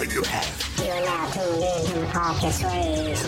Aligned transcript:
you 0.00 0.22
have. 0.22 0.72
You're 0.78 1.04
now 1.04 1.28
tuned 1.30 1.62
in 1.62 1.84
to 1.84 2.06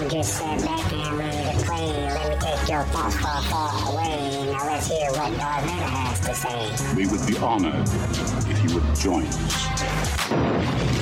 and 0.01 0.11
just 0.11 0.39
sat 0.39 0.61
back 0.63 0.93
and 0.93 1.19
ready 1.19 1.59
to 1.59 1.65
play. 1.67 1.87
Let 1.87 2.31
me 2.31 2.37
take 2.41 2.69
your 2.69 2.85
thoughts 2.85 3.17
far, 3.17 3.43
far 3.43 3.93
away. 3.93 4.51
Now 4.51 4.67
let's 4.67 4.89
hear 4.89 5.11
what 5.11 5.37
Darth 5.37 5.65
Vader 5.65 5.85
has 5.85 6.21
to 6.21 6.35
say. 6.35 6.97
We 6.97 7.07
would 7.07 7.27
be 7.27 7.37
honored 7.37 7.87
if 8.49 8.65
you 8.65 8.75
would 8.75 8.95
join 8.95 9.27
us. 9.27 10.94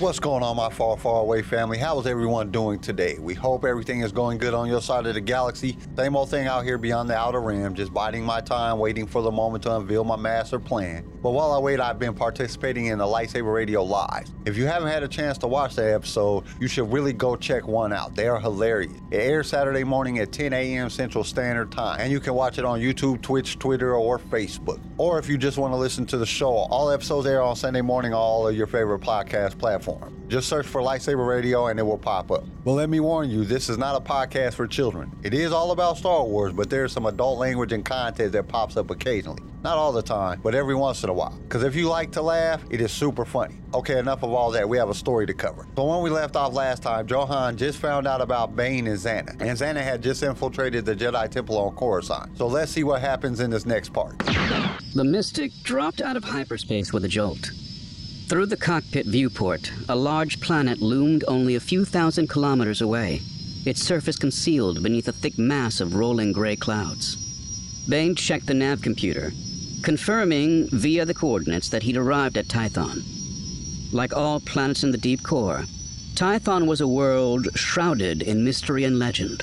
What's 0.00 0.20
going 0.20 0.44
on, 0.44 0.54
my 0.54 0.70
far, 0.70 0.96
far 0.96 1.22
away 1.22 1.42
family? 1.42 1.76
How 1.76 1.98
is 1.98 2.06
everyone 2.06 2.52
doing 2.52 2.78
today? 2.78 3.18
We 3.18 3.34
hope 3.34 3.64
everything 3.64 4.02
is 4.02 4.12
going 4.12 4.38
good 4.38 4.54
on 4.54 4.68
your 4.68 4.80
side 4.80 5.06
of 5.06 5.14
the 5.14 5.20
galaxy. 5.20 5.76
Same 5.96 6.14
old 6.14 6.30
thing 6.30 6.46
out 6.46 6.62
here 6.62 6.78
beyond 6.78 7.10
the 7.10 7.16
outer 7.16 7.40
rim, 7.40 7.74
just 7.74 7.92
biding 7.92 8.24
my 8.24 8.40
time, 8.40 8.78
waiting 8.78 9.08
for 9.08 9.22
the 9.22 9.32
moment 9.32 9.64
to 9.64 9.74
unveil 9.74 10.04
my 10.04 10.14
master 10.14 10.60
plan. 10.60 11.04
But 11.20 11.30
while 11.30 11.50
I 11.50 11.58
wait, 11.58 11.80
I've 11.80 11.98
been 11.98 12.14
participating 12.14 12.86
in 12.86 12.98
the 12.98 13.06
Lightsaber 13.06 13.52
Radio 13.52 13.82
Live. 13.82 14.28
If 14.46 14.56
you 14.56 14.66
haven't 14.66 14.86
had 14.86 15.02
a 15.02 15.08
chance 15.08 15.36
to 15.38 15.48
watch 15.48 15.74
that 15.74 15.92
episode, 15.92 16.44
you 16.60 16.68
should 16.68 16.92
really 16.92 17.12
go 17.12 17.34
check 17.34 17.66
one 17.66 17.92
out. 17.92 18.14
They 18.14 18.28
are 18.28 18.38
hilarious. 18.38 18.92
It 19.10 19.16
airs 19.16 19.48
Saturday 19.48 19.82
morning 19.82 20.20
at 20.20 20.30
10 20.30 20.52
a.m. 20.52 20.90
Central 20.90 21.24
Standard 21.24 21.72
Time, 21.72 21.98
and 21.98 22.12
you 22.12 22.20
can 22.20 22.34
watch 22.34 22.58
it 22.58 22.64
on 22.64 22.78
YouTube, 22.78 23.20
Twitch, 23.20 23.58
Twitter, 23.58 23.96
or 23.96 24.20
Facebook. 24.20 24.78
Or 24.96 25.18
if 25.18 25.28
you 25.28 25.38
just 25.38 25.58
want 25.58 25.72
to 25.72 25.76
listen 25.76 26.06
to 26.06 26.18
the 26.18 26.26
show, 26.26 26.50
all 26.50 26.88
episodes 26.88 27.26
air 27.26 27.42
on 27.42 27.56
Sunday 27.56 27.80
morning 27.80 28.12
on 28.12 28.20
all 28.20 28.46
of 28.46 28.54
your 28.54 28.68
favorite 28.68 29.00
podcast 29.00 29.58
platforms. 29.58 29.87
Just 30.28 30.48
search 30.48 30.66
for 30.66 30.82
Lightsaber 30.82 31.26
Radio 31.26 31.68
and 31.68 31.78
it 31.80 31.82
will 31.82 31.96
pop 31.96 32.30
up. 32.30 32.44
But 32.64 32.72
let 32.72 32.90
me 32.90 33.00
warn 33.00 33.30
you, 33.30 33.44
this 33.44 33.70
is 33.70 33.78
not 33.78 33.96
a 33.96 34.04
podcast 34.04 34.54
for 34.54 34.66
children. 34.66 35.10
It 35.22 35.32
is 35.32 35.52
all 35.52 35.70
about 35.70 35.96
Star 35.96 36.22
Wars, 36.24 36.52
but 36.52 36.68
there's 36.68 36.92
some 36.92 37.06
adult 37.06 37.38
language 37.38 37.72
and 37.72 37.84
content 37.84 38.32
that 38.32 38.46
pops 38.46 38.76
up 38.76 38.90
occasionally. 38.90 39.42
Not 39.62 39.76
all 39.76 39.90
the 39.90 40.02
time, 40.02 40.40
but 40.42 40.54
every 40.54 40.74
once 40.74 41.02
in 41.02 41.08
a 41.08 41.12
while. 41.12 41.36
Because 41.42 41.62
if 41.62 41.74
you 41.74 41.88
like 41.88 42.12
to 42.12 42.22
laugh, 42.22 42.62
it 42.70 42.80
is 42.80 42.92
super 42.92 43.24
funny. 43.24 43.56
Okay, 43.74 43.98
enough 43.98 44.22
of 44.22 44.30
all 44.30 44.50
that. 44.52 44.68
We 44.68 44.76
have 44.76 44.90
a 44.90 44.94
story 44.94 45.26
to 45.26 45.34
cover. 45.34 45.66
So 45.76 45.84
when 45.84 46.02
we 46.02 46.10
left 46.10 46.36
off 46.36 46.52
last 46.52 46.82
time, 46.82 47.06
Johun 47.06 47.56
just 47.56 47.78
found 47.78 48.06
out 48.06 48.20
about 48.20 48.54
Bane 48.54 48.86
and 48.86 48.98
Zannah. 48.98 49.30
And 49.40 49.58
Zannah 49.58 49.82
had 49.82 50.02
just 50.02 50.22
infiltrated 50.22 50.84
the 50.84 50.94
Jedi 50.94 51.28
Temple 51.30 51.56
on 51.58 51.74
Coruscant. 51.74 52.36
So 52.36 52.46
let's 52.46 52.70
see 52.70 52.84
what 52.84 53.00
happens 53.00 53.40
in 53.40 53.50
this 53.50 53.66
next 53.66 53.92
part. 53.92 54.18
The 54.94 55.04
Mystic 55.04 55.52
dropped 55.62 56.00
out 56.00 56.16
of 56.16 56.24
hyperspace 56.24 56.92
with 56.92 57.04
a 57.04 57.08
jolt. 57.08 57.50
Through 58.28 58.46
the 58.46 58.58
cockpit 58.58 59.06
viewport, 59.06 59.72
a 59.88 59.96
large 59.96 60.38
planet 60.38 60.82
loomed 60.82 61.24
only 61.26 61.54
a 61.54 61.60
few 61.60 61.86
thousand 61.86 62.28
kilometers 62.28 62.82
away, 62.82 63.22
its 63.64 63.82
surface 63.82 64.16
concealed 64.16 64.82
beneath 64.82 65.08
a 65.08 65.12
thick 65.12 65.38
mass 65.38 65.80
of 65.80 65.94
rolling 65.94 66.32
gray 66.32 66.54
clouds. 66.54 67.16
Bane 67.88 68.14
checked 68.14 68.46
the 68.46 68.52
nav 68.52 68.82
computer, 68.82 69.32
confirming 69.82 70.68
via 70.68 71.06
the 71.06 71.14
coordinates 71.14 71.70
that 71.70 71.84
he'd 71.84 71.96
arrived 71.96 72.36
at 72.36 72.48
Tython. 72.48 73.02
Like 73.92 74.14
all 74.14 74.40
planets 74.40 74.84
in 74.84 74.90
the 74.90 74.98
deep 74.98 75.22
core, 75.22 75.64
Tython 76.14 76.66
was 76.66 76.82
a 76.82 76.86
world 76.86 77.48
shrouded 77.54 78.20
in 78.20 78.44
mystery 78.44 78.84
and 78.84 78.98
legend. 78.98 79.42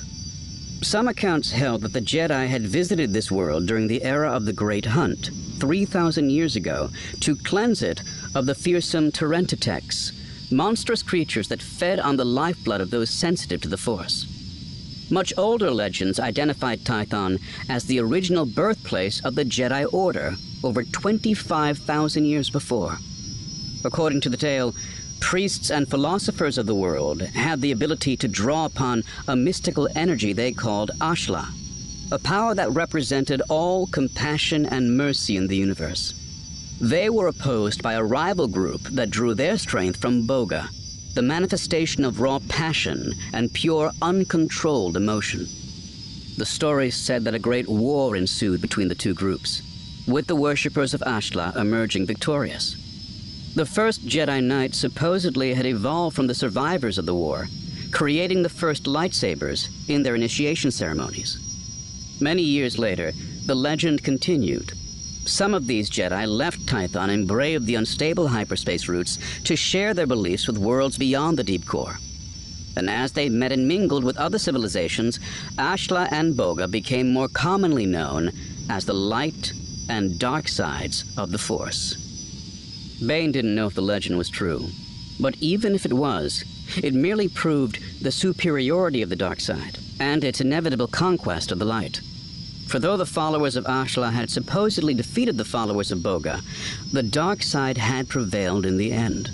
Some 0.83 1.07
accounts 1.07 1.49
held 1.49 1.81
that 1.81 1.93
the 1.93 2.01
Jedi 2.01 2.47
had 2.47 2.67
visited 2.67 3.13
this 3.13 3.31
world 3.31 3.65
during 3.65 3.87
the 3.87 4.03
era 4.03 4.31
of 4.31 4.45
the 4.45 4.53
Great 4.53 4.85
Hunt, 4.85 5.31
3,000 5.59 6.29
years 6.29 6.55
ago, 6.55 6.89
to 7.21 7.35
cleanse 7.35 7.81
it 7.81 8.01
of 8.33 8.45
the 8.45 8.55
fearsome 8.55 9.11
terentateks, 9.11 10.11
monstrous 10.51 11.03
creatures 11.03 11.47
that 11.47 11.61
fed 11.61 11.99
on 11.99 12.17
the 12.17 12.25
lifeblood 12.25 12.81
of 12.81 12.91
those 12.91 13.09
sensitive 13.09 13.61
to 13.61 13.69
the 13.69 13.77
Force. 13.77 14.27
Much 15.09 15.33
older 15.37 15.69
legends 15.69 16.19
identified 16.19 16.79
Tython 16.79 17.39
as 17.69 17.85
the 17.85 17.99
original 17.99 18.45
birthplace 18.45 19.23
of 19.23 19.35
the 19.35 19.45
Jedi 19.45 19.91
Order 19.93 20.35
over 20.63 20.83
25,000 20.83 22.25
years 22.25 22.49
before. 22.49 22.97
According 23.83 24.21
to 24.21 24.29
the 24.29 24.37
tale, 24.37 24.73
priests 25.19 25.69
and 25.69 25.87
philosophers 25.87 26.57
of 26.57 26.65
the 26.65 26.75
world 26.75 27.21
had 27.21 27.61
the 27.61 27.71
ability 27.71 28.17
to 28.17 28.27
draw 28.27 28.65
upon 28.65 29.03
a 29.27 29.35
mystical 29.35 29.87
energy 29.95 30.33
they 30.33 30.51
called 30.51 30.91
Ashla, 30.99 31.47
a 32.11 32.19
power 32.19 32.53
that 32.53 32.71
represented 32.71 33.41
all 33.49 33.87
compassion 33.87 34.65
and 34.65 34.95
mercy 34.95 35.35
in 35.35 35.47
the 35.47 35.55
universe. 35.55 36.13
They 36.79 37.09
were 37.09 37.27
opposed 37.27 37.81
by 37.81 37.93
a 37.93 38.03
rival 38.03 38.47
group 38.47 38.81
that 38.83 39.09
drew 39.09 39.33
their 39.33 39.57
strength 39.57 39.99
from 39.99 40.27
Boga, 40.27 40.69
the 41.15 41.21
manifestation 41.21 42.05
of 42.05 42.19
raw 42.21 42.39
passion 42.47 43.13
and 43.33 43.51
pure, 43.53 43.91
uncontrolled 44.01 44.97
emotion. 44.97 45.47
The 46.37 46.45
stories 46.45 46.95
said 46.95 47.23
that 47.23 47.33
a 47.33 47.39
great 47.39 47.67
war 47.67 48.15
ensued 48.15 48.61
between 48.61 48.89
the 48.89 48.95
two 48.95 49.13
groups, 49.13 49.61
with 50.05 50.27
the 50.27 50.35
worshippers 50.35 50.93
of 50.93 51.01
Ashla 51.01 51.55
emerging 51.55 52.05
victorious. 52.05 52.75
The 53.55 53.65
first 53.65 54.05
Jedi 54.05 54.43
Knight 54.43 54.75
supposedly 54.75 55.53
had 55.53 55.65
evolved 55.65 56.15
from 56.15 56.27
the 56.27 56.35
survivors 56.35 56.97
of 56.97 57.05
the 57.05 57.15
war, 57.15 57.47
creating 57.91 58.43
the 58.43 58.49
first 58.49 58.83
lightsabers 58.83 59.69
in 59.87 60.03
their 60.03 60.13
initiation 60.13 60.69
ceremonies. 60.71 61.39
Many 62.19 62.43
years 62.43 62.79
later, 62.79 63.11
the 63.45 63.55
legend 63.55 64.03
continued. 64.03 64.71
Some 65.25 65.53
of 65.53 65.67
these 65.67 65.89
Jedi 65.89 66.25
left 66.27 66.65
Tython 66.65 67.09
and 67.09 67.27
braved 67.27 67.65
the 67.65 67.75
unstable 67.75 68.29
hyperspace 68.29 68.87
routes 68.87 69.19
to 69.43 69.55
share 69.55 69.93
their 69.93 70.07
beliefs 70.07 70.47
with 70.47 70.57
worlds 70.57 70.97
beyond 70.97 71.37
the 71.37 71.43
deep 71.43 71.65
core. 71.65 71.97
And 72.77 72.89
as 72.89 73.11
they 73.11 73.27
met 73.27 73.51
and 73.51 73.67
mingled 73.67 74.03
with 74.03 74.17
other 74.17 74.37
civilizations, 74.37 75.19
Ashla 75.57 76.07
and 76.11 76.35
Boga 76.35 76.69
became 76.71 77.11
more 77.11 77.27
commonly 77.27 77.85
known 77.85 78.31
as 78.69 78.85
the 78.85 78.93
light 78.93 79.51
and 79.89 80.17
dark 80.17 80.47
sides 80.47 81.03
of 81.17 81.31
the 81.31 81.37
Force. 81.37 81.95
Bane 83.05 83.31
didn't 83.31 83.55
know 83.55 83.67
if 83.67 83.73
the 83.73 83.81
legend 83.81 84.17
was 84.17 84.29
true, 84.29 84.69
but 85.19 85.35
even 85.41 85.75
if 85.75 85.85
it 85.85 85.93
was, 85.93 86.45
it 86.81 86.93
merely 86.93 87.27
proved 87.27 87.79
the 88.01 88.11
superiority 88.11 89.01
of 89.01 89.09
the 89.09 89.15
dark 89.15 89.41
side 89.41 89.79
and 89.99 90.23
its 90.23 90.41
inevitable 90.41 90.87
conquest 90.87 91.51
of 91.51 91.59
the 91.59 91.65
light. 91.65 92.01
For 92.67 92.79
though 92.79 92.97
the 92.97 93.05
followers 93.05 93.55
of 93.55 93.65
Ashla 93.65 94.11
had 94.11 94.29
supposedly 94.29 94.93
defeated 94.93 95.37
the 95.37 95.45
followers 95.45 95.91
of 95.91 95.99
Boga, 95.99 96.41
the 96.91 97.03
dark 97.03 97.43
side 97.43 97.77
had 97.77 98.09
prevailed 98.09 98.65
in 98.65 98.77
the 98.77 98.91
end. 98.91 99.29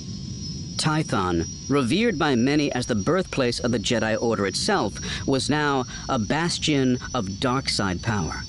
Tython, 0.76 1.48
revered 1.70 2.18
by 2.18 2.36
many 2.36 2.72
as 2.74 2.88
the 2.88 2.96
birthplace 2.96 3.60
of 3.60 3.72
the 3.72 3.80
Jedi 3.80 4.20
Order 4.22 4.48
itself, 4.48 5.00
was 5.28 5.50
now 5.50 5.86
a 6.10 6.18
bastion 6.18 6.98
of 7.14 7.40
dark 7.40 7.70
side 7.70 8.02
power, 8.02 8.42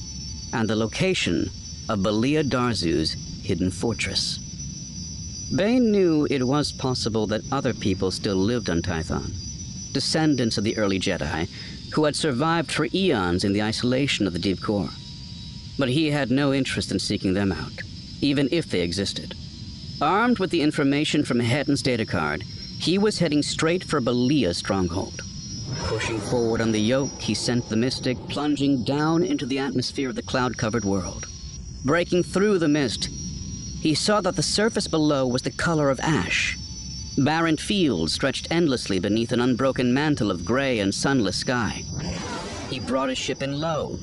and 0.53 0.69
the 0.69 0.77
location 0.77 1.50
of 1.89 2.00
Belia 2.00 2.43
Darzu's 2.43 3.17
hidden 3.44 3.71
fortress. 3.71 4.39
Bane 5.55 5.93
knew 5.93 6.27
it 6.31 6.43
was 6.47 6.73
possible 6.73 7.27
that 7.27 7.53
other 7.53 7.75
people 7.75 8.11
still 8.11 8.37
lived 8.37 8.71
on 8.71 8.81
Tython, 8.81 9.33
descendants 9.93 10.56
of 10.56 10.65
the 10.65 10.79
early 10.79 10.99
Jedi, 10.99 11.49
who 11.92 12.04
had 12.04 12.16
survived 12.16 12.70
for 12.70 12.88
eons 12.92 13.44
in 13.44 13.53
the 13.53 13.62
isolation 13.62 14.26
of 14.26 14.32
the 14.32 14.38
deep 14.38 14.60
core. 14.60 14.91
But 15.78 15.88
he 15.88 16.10
had 16.10 16.30
no 16.30 16.53
interest 16.53 16.91
in 16.91 16.98
seeking 16.98 17.34
them 17.34 17.53
out, 17.53 17.80
even 18.20 18.48
if 18.50 18.66
they 18.66 18.80
existed. 18.80 19.34
Armed 20.00 20.38
with 20.38 20.50
the 20.50 20.62
information 20.62 21.25
from 21.25 21.41
Hetton's 21.41 21.82
data 21.82 22.04
card, 22.04 22.42
he 22.78 22.98
was 22.98 23.19
heading 23.19 23.42
straight 23.42 23.84
for 23.84 24.00
Belia's 24.00 24.58
stronghold. 24.58 25.22
Pushing 25.84 26.19
forward 26.19 26.60
on 26.60 26.72
the 26.72 26.81
yoke, 26.81 27.20
he 27.20 27.34
sent 27.34 27.69
the 27.69 27.76
Mystic 27.76 28.19
plunging 28.28 28.84
down 28.84 29.22
into 29.22 29.47
the 29.47 29.58
atmosphere 29.58 30.08
of 30.08 30.16
the 30.16 30.22
cloud 30.22 30.58
covered 30.58 30.84
world. 30.84 31.26
Breaking 31.84 32.22
through 32.22 32.58
the 32.58 32.69
mist, 32.69 33.08
he 33.81 33.94
saw 33.94 34.20
that 34.20 34.36
the 34.36 34.42
surface 34.42 34.86
below 34.86 35.26
was 35.26 35.42
the 35.42 35.50
color 35.50 35.91
of 35.91 36.00
ash. 36.00 36.56
Barren 37.19 37.56
fields 37.56 38.12
stretched 38.12 38.49
endlessly 38.50 38.99
beneath 38.99 39.33
an 39.33 39.41
unbroken 39.41 39.93
mantle 39.93 40.31
of 40.31 40.45
gray 40.45 40.78
and 40.78 40.95
sunless 40.95 41.37
sky. 41.37 41.84
He 42.71 42.81
brought 42.81 43.11
his 43.11 43.19
ship 43.19 43.43
in 43.43 43.61
low, 43.61 43.99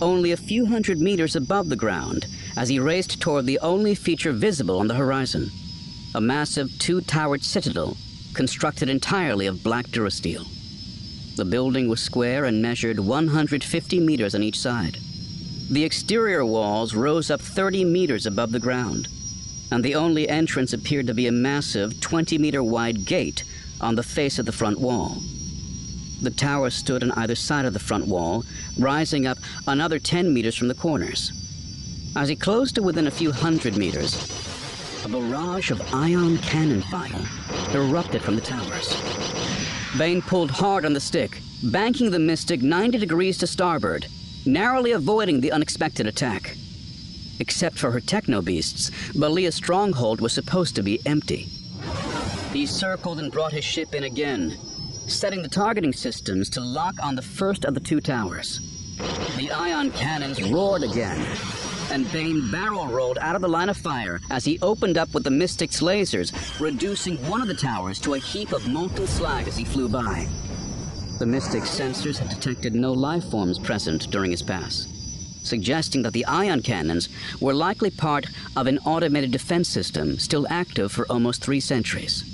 only 0.00 0.32
a 0.32 0.36
few 0.36 0.66
hundred 0.66 1.00
meters 1.00 1.36
above 1.36 1.68
the 1.68 1.76
ground, 1.76 2.26
as 2.56 2.68
he 2.68 2.78
raced 2.78 3.20
toward 3.20 3.46
the 3.46 3.58
only 3.58 3.94
feature 3.94 4.32
visible 4.32 4.78
on 4.78 4.88
the 4.88 4.94
horizon 4.94 5.50
a 6.14 6.20
massive 6.20 6.70
two 6.78 7.00
towered 7.00 7.42
citadel 7.42 7.96
constructed 8.34 8.88
entirely 8.88 9.46
of 9.46 9.64
black 9.64 9.86
durasteel. 9.88 10.46
The 11.36 11.44
building 11.44 11.88
was 11.88 12.00
square 12.00 12.44
and 12.44 12.62
measured 12.62 13.00
150 13.00 14.00
meters 14.00 14.34
on 14.34 14.42
each 14.42 14.58
side. 14.58 14.98
The 15.70 15.82
exterior 15.82 16.44
walls 16.44 16.94
rose 16.94 17.30
up 17.30 17.40
30 17.40 17.84
meters 17.84 18.26
above 18.26 18.52
the 18.52 18.60
ground, 18.60 19.08
and 19.70 19.84
the 19.84 19.94
only 19.94 20.28
entrance 20.28 20.72
appeared 20.72 21.06
to 21.06 21.14
be 21.14 21.26
a 21.26 21.32
massive 21.32 22.00
20 22.00 22.38
meter 22.38 22.62
wide 22.62 23.04
gate 23.04 23.44
on 23.80 23.94
the 23.94 24.02
face 24.02 24.38
of 24.38 24.46
the 24.46 24.52
front 24.52 24.78
wall. 24.80 25.18
The 26.22 26.30
tower 26.30 26.70
stood 26.70 27.02
on 27.02 27.10
either 27.12 27.34
side 27.34 27.66
of 27.66 27.72
the 27.72 27.78
front 27.78 28.06
wall, 28.06 28.44
rising 28.78 29.26
up 29.26 29.38
another 29.66 29.98
10 29.98 30.32
meters 30.32 30.56
from 30.56 30.68
the 30.68 30.74
corners. 30.74 31.32
As 32.16 32.28
he 32.28 32.36
closed 32.36 32.76
to 32.76 32.82
within 32.82 33.06
a 33.06 33.10
few 33.10 33.32
hundred 33.32 33.76
meters, 33.76 34.14
a 35.04 35.08
barrage 35.08 35.70
of 35.70 35.82
ion 35.92 36.38
cannon 36.38 36.80
fire 36.82 37.26
erupted 37.74 38.22
from 38.22 38.36
the 38.36 38.40
towers. 38.40 38.96
Bane 39.98 40.22
pulled 40.22 40.50
hard 40.50 40.84
on 40.84 40.92
the 40.92 41.00
stick, 41.00 41.40
banking 41.62 42.10
the 42.10 42.18
Mystic 42.18 42.62
90 42.62 42.98
degrees 42.98 43.36
to 43.38 43.46
starboard, 43.46 44.06
narrowly 44.46 44.92
avoiding 44.92 45.40
the 45.40 45.52
unexpected 45.52 46.06
attack. 46.06 46.56
Except 47.40 47.78
for 47.78 47.90
her 47.90 48.00
techno 48.00 48.40
beasts, 48.42 48.90
Belia's 49.12 49.54
stronghold 49.54 50.20
was 50.20 50.32
supposed 50.32 50.76
to 50.76 50.82
be 50.82 51.00
empty. 51.06 51.48
He 52.52 52.66
circled 52.66 53.18
and 53.18 53.32
brought 53.32 53.52
his 53.52 53.64
ship 53.64 53.94
in 53.94 54.04
again, 54.04 54.56
setting 55.06 55.42
the 55.42 55.48
targeting 55.48 55.92
systems 55.92 56.48
to 56.50 56.60
lock 56.60 56.94
on 57.02 57.14
the 57.14 57.22
first 57.22 57.64
of 57.64 57.74
the 57.74 57.80
two 57.80 58.00
towers. 58.00 58.60
The 59.36 59.50
ion 59.50 59.90
cannons 59.90 60.40
roared 60.42 60.84
again, 60.84 61.26
and 61.90 62.10
Bane 62.12 62.50
barrel 62.50 62.86
rolled 62.86 63.18
out 63.18 63.34
of 63.34 63.42
the 63.42 63.48
line 63.48 63.68
of 63.68 63.76
fire 63.76 64.20
as 64.30 64.44
he 64.44 64.58
opened 64.62 64.96
up 64.96 65.12
with 65.12 65.24
the 65.24 65.30
Mystic's 65.30 65.80
lasers, 65.80 66.32
reducing 66.60 67.16
one 67.28 67.42
of 67.42 67.48
the 67.48 67.54
towers 67.54 67.98
to 68.00 68.14
a 68.14 68.18
heap 68.18 68.52
of 68.52 68.68
molten 68.68 69.06
slag 69.06 69.48
as 69.48 69.56
he 69.56 69.64
flew 69.64 69.88
by. 69.88 70.28
The 71.18 71.26
Mystic's 71.26 71.68
sensors 71.68 72.18
had 72.18 72.28
detected 72.28 72.74
no 72.74 72.92
life 72.92 73.24
forms 73.30 73.58
present 73.58 74.10
during 74.10 74.30
his 74.30 74.42
pass, 74.42 74.86
suggesting 75.44 76.02
that 76.02 76.12
the 76.12 76.24
ion 76.24 76.62
cannons 76.62 77.08
were 77.40 77.54
likely 77.54 77.90
part 77.90 78.26
of 78.56 78.66
an 78.66 78.78
automated 78.78 79.30
defense 79.30 79.68
system 79.68 80.18
still 80.18 80.46
active 80.50 80.90
for 80.90 81.06
almost 81.06 81.42
three 81.42 81.60
centuries. 81.60 82.24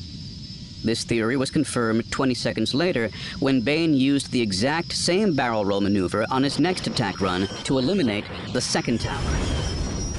This 0.83 1.05
theory 1.05 1.37
was 1.37 1.51
confirmed 1.51 2.11
20 2.11 2.35
seconds 2.35 2.73
later 2.73 3.11
when 3.39 3.61
Bane 3.61 3.93
used 3.93 4.31
the 4.31 4.41
exact 4.41 4.93
same 4.93 5.35
barrel 5.35 5.65
roll 5.65 5.83
maneuver 5.83 6.25
on 6.31 6.43
his 6.43 6.59
next 6.59 6.87
attack 6.87 7.21
run 7.21 7.47
to 7.65 7.79
eliminate 7.79 8.25
the 8.55 8.61
second 8.61 9.01
tower. 9.01 9.21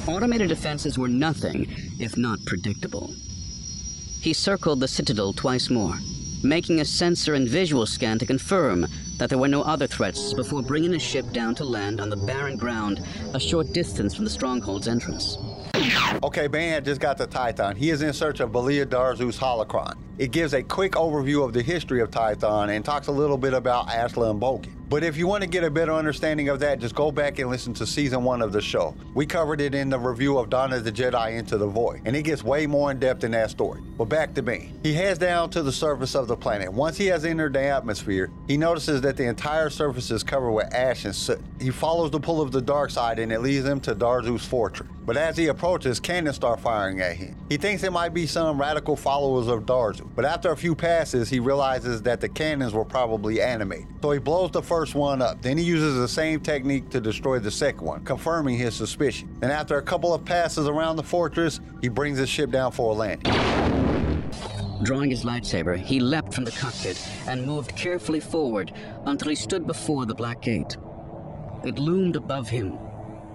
Automated 0.07 0.49
defenses 0.49 0.99
were 0.99 1.07
nothing 1.07 1.67
if 1.99 2.15
not 2.15 2.43
predictable. 2.45 3.13
He 4.21 4.33
circled 4.33 4.79
the 4.79 4.87
citadel 4.87 5.33
twice 5.33 5.71
more, 5.71 5.95
making 6.43 6.79
a 6.81 6.85
sensor 6.85 7.33
and 7.33 7.47
visual 7.47 7.85
scan 7.85 8.17
to 8.19 8.25
confirm 8.25 8.87
that 9.17 9.29
there 9.29 9.37
were 9.37 9.47
no 9.47 9.61
other 9.61 9.87
threats 9.87 10.33
before 10.33 10.61
bringing 10.61 10.93
a 10.95 10.99
ship 10.99 11.29
down 11.31 11.53
to 11.55 11.63
land 11.63 12.01
on 12.01 12.09
the 12.09 12.15
barren 12.15 12.57
ground 12.57 13.01
a 13.33 13.39
short 13.39 13.71
distance 13.73 14.15
from 14.15 14.25
the 14.25 14.31
stronghold's 14.31 14.87
entrance. 14.87 15.37
Okay, 16.23 16.47
Bane 16.47 16.83
just 16.83 17.01
got 17.01 17.17
the 17.17 17.27
Tython. 17.27 17.75
He 17.75 17.89
is 17.89 18.01
in 18.01 18.13
search 18.13 18.39
of 18.39 18.51
Belia 18.51 18.85
Darzu's 18.85 19.37
holocron. 19.37 19.95
It 20.21 20.29
gives 20.29 20.53
a 20.53 20.61
quick 20.61 20.91
overview 20.91 21.43
of 21.43 21.51
the 21.51 21.63
history 21.63 21.99
of 21.99 22.11
Tython 22.11 22.69
and 22.69 22.85
talks 22.85 23.07
a 23.07 23.11
little 23.11 23.39
bit 23.39 23.55
about 23.55 23.87
Ashla 23.87 24.29
and 24.29 24.39
Bogan. 24.39 24.69
But 24.87 25.03
if 25.03 25.17
you 25.17 25.25
want 25.25 25.41
to 25.41 25.49
get 25.49 25.63
a 25.63 25.71
better 25.71 25.93
understanding 25.93 26.49
of 26.49 26.59
that, 26.59 26.77
just 26.77 26.93
go 26.93 27.11
back 27.11 27.39
and 27.39 27.49
listen 27.49 27.73
to 27.75 27.87
season 27.87 28.23
one 28.23 28.43
of 28.43 28.51
the 28.51 28.61
show. 28.61 28.93
We 29.15 29.25
covered 29.25 29.61
it 29.61 29.73
in 29.73 29.89
the 29.89 29.97
review 29.97 30.37
of 30.37 30.53
of 30.53 30.83
the 30.83 30.91
Jedi 30.91 31.39
Into 31.39 31.57
the 31.57 31.65
Void, 31.65 32.01
and 32.05 32.15
it 32.15 32.21
gets 32.21 32.43
way 32.43 32.67
more 32.67 32.91
in 32.91 32.99
depth 32.99 33.23
in 33.23 33.31
that 33.31 33.49
story. 33.49 33.81
But 33.97 34.09
back 34.09 34.35
to 34.35 34.43
Bane. 34.43 34.77
He 34.83 34.93
heads 34.93 35.17
down 35.17 35.49
to 35.51 35.63
the 35.63 35.71
surface 35.71 36.13
of 36.13 36.27
the 36.27 36.35
planet. 36.35 36.71
Once 36.71 36.97
he 36.97 37.07
has 37.07 37.25
entered 37.25 37.53
the 37.53 37.63
atmosphere, 37.63 38.29
he 38.47 38.57
notices 38.57 39.01
that 39.01 39.17
the 39.17 39.25
entire 39.27 39.69
surface 39.69 40.11
is 40.11 40.23
covered 40.23 40.51
with 40.51 40.71
ash 40.73 41.05
and 41.05 41.15
soot. 41.15 41.41
He 41.59 41.71
follows 41.71 42.11
the 42.11 42.19
pull 42.19 42.41
of 42.41 42.51
the 42.51 42.61
dark 42.61 42.91
side 42.91 43.17
and 43.17 43.31
it 43.31 43.39
leads 43.39 43.65
him 43.65 43.79
to 43.81 43.95
Darzu's 43.95 44.45
fortress. 44.45 44.89
But 45.05 45.17
as 45.17 45.35
he 45.35 45.47
approaches, 45.47 45.99
cannons 45.99 46.35
start 46.35 46.59
firing 46.59 46.99
at 47.01 47.15
him. 47.15 47.35
He 47.49 47.57
thinks 47.57 47.83
it 47.83 47.91
might 47.91 48.13
be 48.13 48.27
some 48.27 48.59
radical 48.59 48.95
followers 48.95 49.47
of 49.47 49.65
Darzu, 49.65 50.07
but 50.15 50.25
after 50.25 50.51
a 50.51 50.57
few 50.57 50.75
passes, 50.75 51.29
he 51.29 51.39
realizes 51.39 52.01
that 52.03 52.21
the 52.21 52.29
cannons 52.29 52.73
were 52.73 52.85
probably 52.85 53.41
animated. 53.41 53.87
So 54.01 54.11
he 54.11 54.19
blows 54.19 54.51
the 54.51 54.61
first 54.61 54.95
one 54.95 55.21
up. 55.21 55.41
Then 55.41 55.57
he 55.57 55.63
uses 55.63 55.95
the 55.95 56.07
same 56.07 56.39
technique 56.39 56.89
to 56.89 56.99
destroy 56.99 57.39
the 57.39 57.51
second 57.51 57.85
one, 57.85 58.03
confirming 58.03 58.57
his 58.57 58.75
suspicion. 58.75 59.29
Then 59.39 59.51
after 59.51 59.77
a 59.77 59.81
couple 59.81 60.13
of 60.13 60.25
passes 60.25 60.67
around 60.67 60.97
the 60.97 61.03
fortress, 61.03 61.59
he 61.81 61.89
brings 61.89 62.17
his 62.17 62.29
ship 62.29 62.51
down 62.51 62.71
for 62.71 62.91
a 62.91 62.95
landing. 62.95 63.33
Drawing 64.83 65.11
his 65.11 65.23
lightsaber, 65.23 65.77
he 65.77 65.99
leapt 65.99 66.33
from 66.33 66.43
the 66.43 66.51
cockpit 66.51 66.99
and 67.27 67.45
moved 67.45 67.75
carefully 67.75 68.19
forward 68.19 68.73
until 69.05 69.29
he 69.29 69.35
stood 69.35 69.67
before 69.67 70.07
the 70.07 70.15
Black 70.15 70.41
Gate. 70.41 70.75
It 71.63 71.77
loomed 71.77 72.15
above 72.15 72.49
him, 72.49 72.79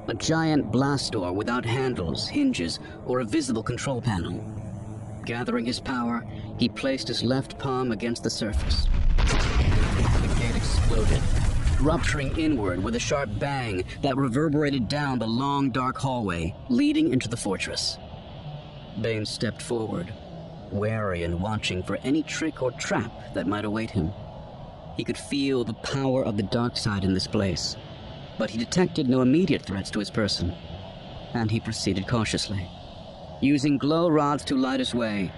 a 0.08 0.14
giant 0.14 0.72
blast 0.72 1.12
door 1.12 1.32
without 1.32 1.64
handles, 1.64 2.28
hinges, 2.28 2.80
or 3.06 3.20
a 3.20 3.24
visible 3.24 3.62
control 3.62 4.02
panel. 4.02 4.55
Gathering 5.26 5.66
his 5.66 5.80
power, 5.80 6.24
he 6.56 6.68
placed 6.68 7.08
his 7.08 7.24
left 7.24 7.58
palm 7.58 7.90
against 7.90 8.22
the 8.22 8.30
surface. 8.30 8.86
The 9.16 10.36
gate 10.38 10.54
exploded, 10.54 11.20
rupturing 11.80 12.38
inward 12.38 12.80
with 12.80 12.94
a 12.94 13.00
sharp 13.00 13.30
bang 13.40 13.82
that 14.02 14.16
reverberated 14.16 14.88
down 14.88 15.18
the 15.18 15.26
long, 15.26 15.70
dark 15.70 15.98
hallway 15.98 16.54
leading 16.68 17.12
into 17.12 17.28
the 17.28 17.36
fortress. 17.36 17.98
Bane 19.00 19.26
stepped 19.26 19.60
forward, 19.60 20.14
wary 20.70 21.24
and 21.24 21.40
watching 21.40 21.82
for 21.82 21.98
any 22.04 22.22
trick 22.22 22.62
or 22.62 22.70
trap 22.70 23.10
that 23.34 23.48
might 23.48 23.64
await 23.64 23.90
him. 23.90 24.12
He 24.96 25.02
could 25.02 25.18
feel 25.18 25.64
the 25.64 25.74
power 25.74 26.24
of 26.24 26.36
the 26.36 26.44
dark 26.44 26.76
side 26.76 27.02
in 27.02 27.14
this 27.14 27.26
place, 27.26 27.76
but 28.38 28.50
he 28.50 28.58
detected 28.58 29.08
no 29.08 29.22
immediate 29.22 29.62
threats 29.62 29.90
to 29.90 29.98
his 29.98 30.10
person, 30.10 30.54
and 31.34 31.50
he 31.50 31.58
proceeded 31.58 32.06
cautiously. 32.06 32.70
Using 33.40 33.76
glow 33.76 34.08
rods 34.08 34.44
to 34.44 34.56
light 34.56 34.80
his 34.80 34.94
way, 34.94 35.30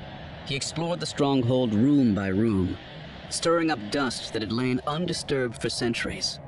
he 0.46 0.54
explored 0.54 1.00
the 1.00 1.06
stronghold 1.06 1.74
room 1.74 2.14
by 2.14 2.28
room, 2.28 2.76
stirring 3.28 3.70
up 3.70 3.78
dust 3.90 4.32
that 4.32 4.42
had 4.42 4.52
lain 4.52 4.80
undisturbed 4.86 5.60
for 5.60 5.68
centuries. 5.68 6.38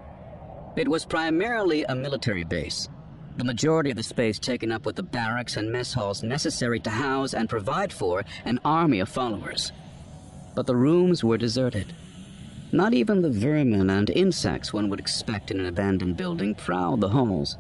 It 0.77 0.89
was 0.89 1.05
primarily 1.05 1.83
a 1.85 1.95
military 1.95 2.45
base, 2.45 2.89
the 3.37 3.45
majority 3.45 3.91
of 3.91 3.97
the 3.97 4.03
space 4.03 4.39
taken 4.39 4.71
up 4.71 4.87
with 4.87 4.97
the 4.97 5.03
barracks 5.03 5.57
and 5.57 5.73
mess 5.73 5.93
halls 5.93 6.23
necessary 6.23 6.79
to 6.81 6.91
house 6.91 7.35
and 7.35 7.49
provide 7.49 7.93
for 7.93 8.25
an 8.45 8.61
army 8.65 9.01
of 9.01 9.09
followers. 9.09 9.73
But 10.55 10.67
the 10.67 10.77
rooms 10.77 11.25
were 11.25 11.39
deserted. 11.39 11.93
Not 12.71 12.95
even 12.95 13.23
the 13.23 13.31
vermin 13.31 13.91
and 13.91 14.09
insects 14.11 14.73
one 14.73 14.89
would 14.89 15.01
expect 15.01 15.51
in 15.51 15.59
an 15.59 15.67
abandoned 15.67 16.17
building 16.17 16.55
prowled 16.55 17.01
the 17.01 17.09
halls. 17.09 17.57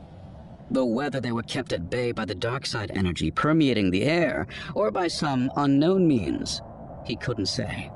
Though 0.70 0.84
whether 0.84 1.20
they 1.20 1.32
were 1.32 1.43
kept 1.43 1.72
at 1.72 1.90
bay 1.90 2.12
by 2.12 2.25
the 2.25 2.34
dark 2.34 2.64
side 2.64 2.93
energy 2.94 3.31
permeating 3.31 3.90
the 3.90 4.05
air 4.05 4.46
or 4.75 4.90
by 4.90 5.08
some 5.08 5.50
unknown 5.56 6.06
means, 6.06 6.62
he 7.05 7.17
couldn't 7.17 7.46
say. 7.46 7.90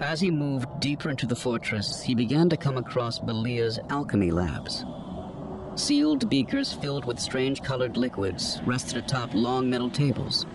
As 0.00 0.20
he 0.20 0.30
moved 0.30 0.80
deeper 0.80 1.10
into 1.10 1.26
the 1.26 1.36
fortress, 1.36 2.02
he 2.02 2.14
began 2.14 2.48
to 2.48 2.56
come 2.56 2.78
across 2.78 3.18
Belia's 3.18 3.78
alchemy 3.90 4.30
labs. 4.30 4.84
Sealed 5.76 6.30
beakers 6.30 6.72
filled 6.72 7.04
with 7.04 7.20
strange 7.20 7.62
colored 7.62 7.96
liquids 7.96 8.60
rested 8.64 8.96
atop 8.96 9.34
long 9.34 9.68
metal 9.68 9.90
tables. 9.90 10.46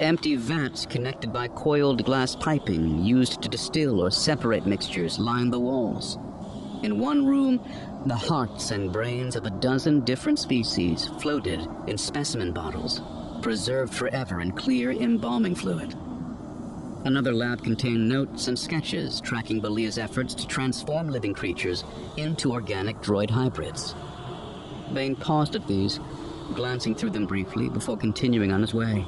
Empty 0.00 0.36
vats 0.36 0.86
connected 0.86 1.32
by 1.32 1.48
coiled 1.48 2.04
glass 2.04 2.34
piping 2.34 3.04
used 3.04 3.42
to 3.42 3.48
distill 3.48 4.00
or 4.00 4.10
separate 4.10 4.66
mixtures 4.66 5.18
lined 5.18 5.52
the 5.52 5.60
walls. 5.60 6.18
In 6.82 7.00
one 7.00 7.26
room, 7.26 7.60
the 8.06 8.14
hearts 8.14 8.70
and 8.70 8.92
brains 8.92 9.34
of 9.34 9.44
a 9.44 9.50
dozen 9.50 10.00
different 10.00 10.38
species 10.38 11.08
floated 11.20 11.66
in 11.88 11.98
specimen 11.98 12.52
bottles, 12.52 13.02
preserved 13.42 13.92
forever 13.92 14.40
in 14.40 14.52
clear 14.52 14.92
embalming 14.92 15.56
fluid. 15.56 15.94
Another 17.04 17.32
lab 17.32 17.64
contained 17.64 18.08
notes 18.08 18.46
and 18.46 18.56
sketches 18.56 19.20
tracking 19.20 19.60
Belia's 19.60 19.98
efforts 19.98 20.34
to 20.34 20.46
transform 20.46 21.08
living 21.08 21.34
creatures 21.34 21.82
into 22.16 22.52
organic 22.52 23.00
droid 23.00 23.30
hybrids. 23.30 23.96
Bane 24.92 25.16
paused 25.16 25.56
at 25.56 25.66
these, 25.66 25.98
glancing 26.54 26.94
through 26.94 27.10
them 27.10 27.26
briefly 27.26 27.68
before 27.68 27.96
continuing 27.96 28.52
on 28.52 28.60
his 28.60 28.74
way. 28.74 29.04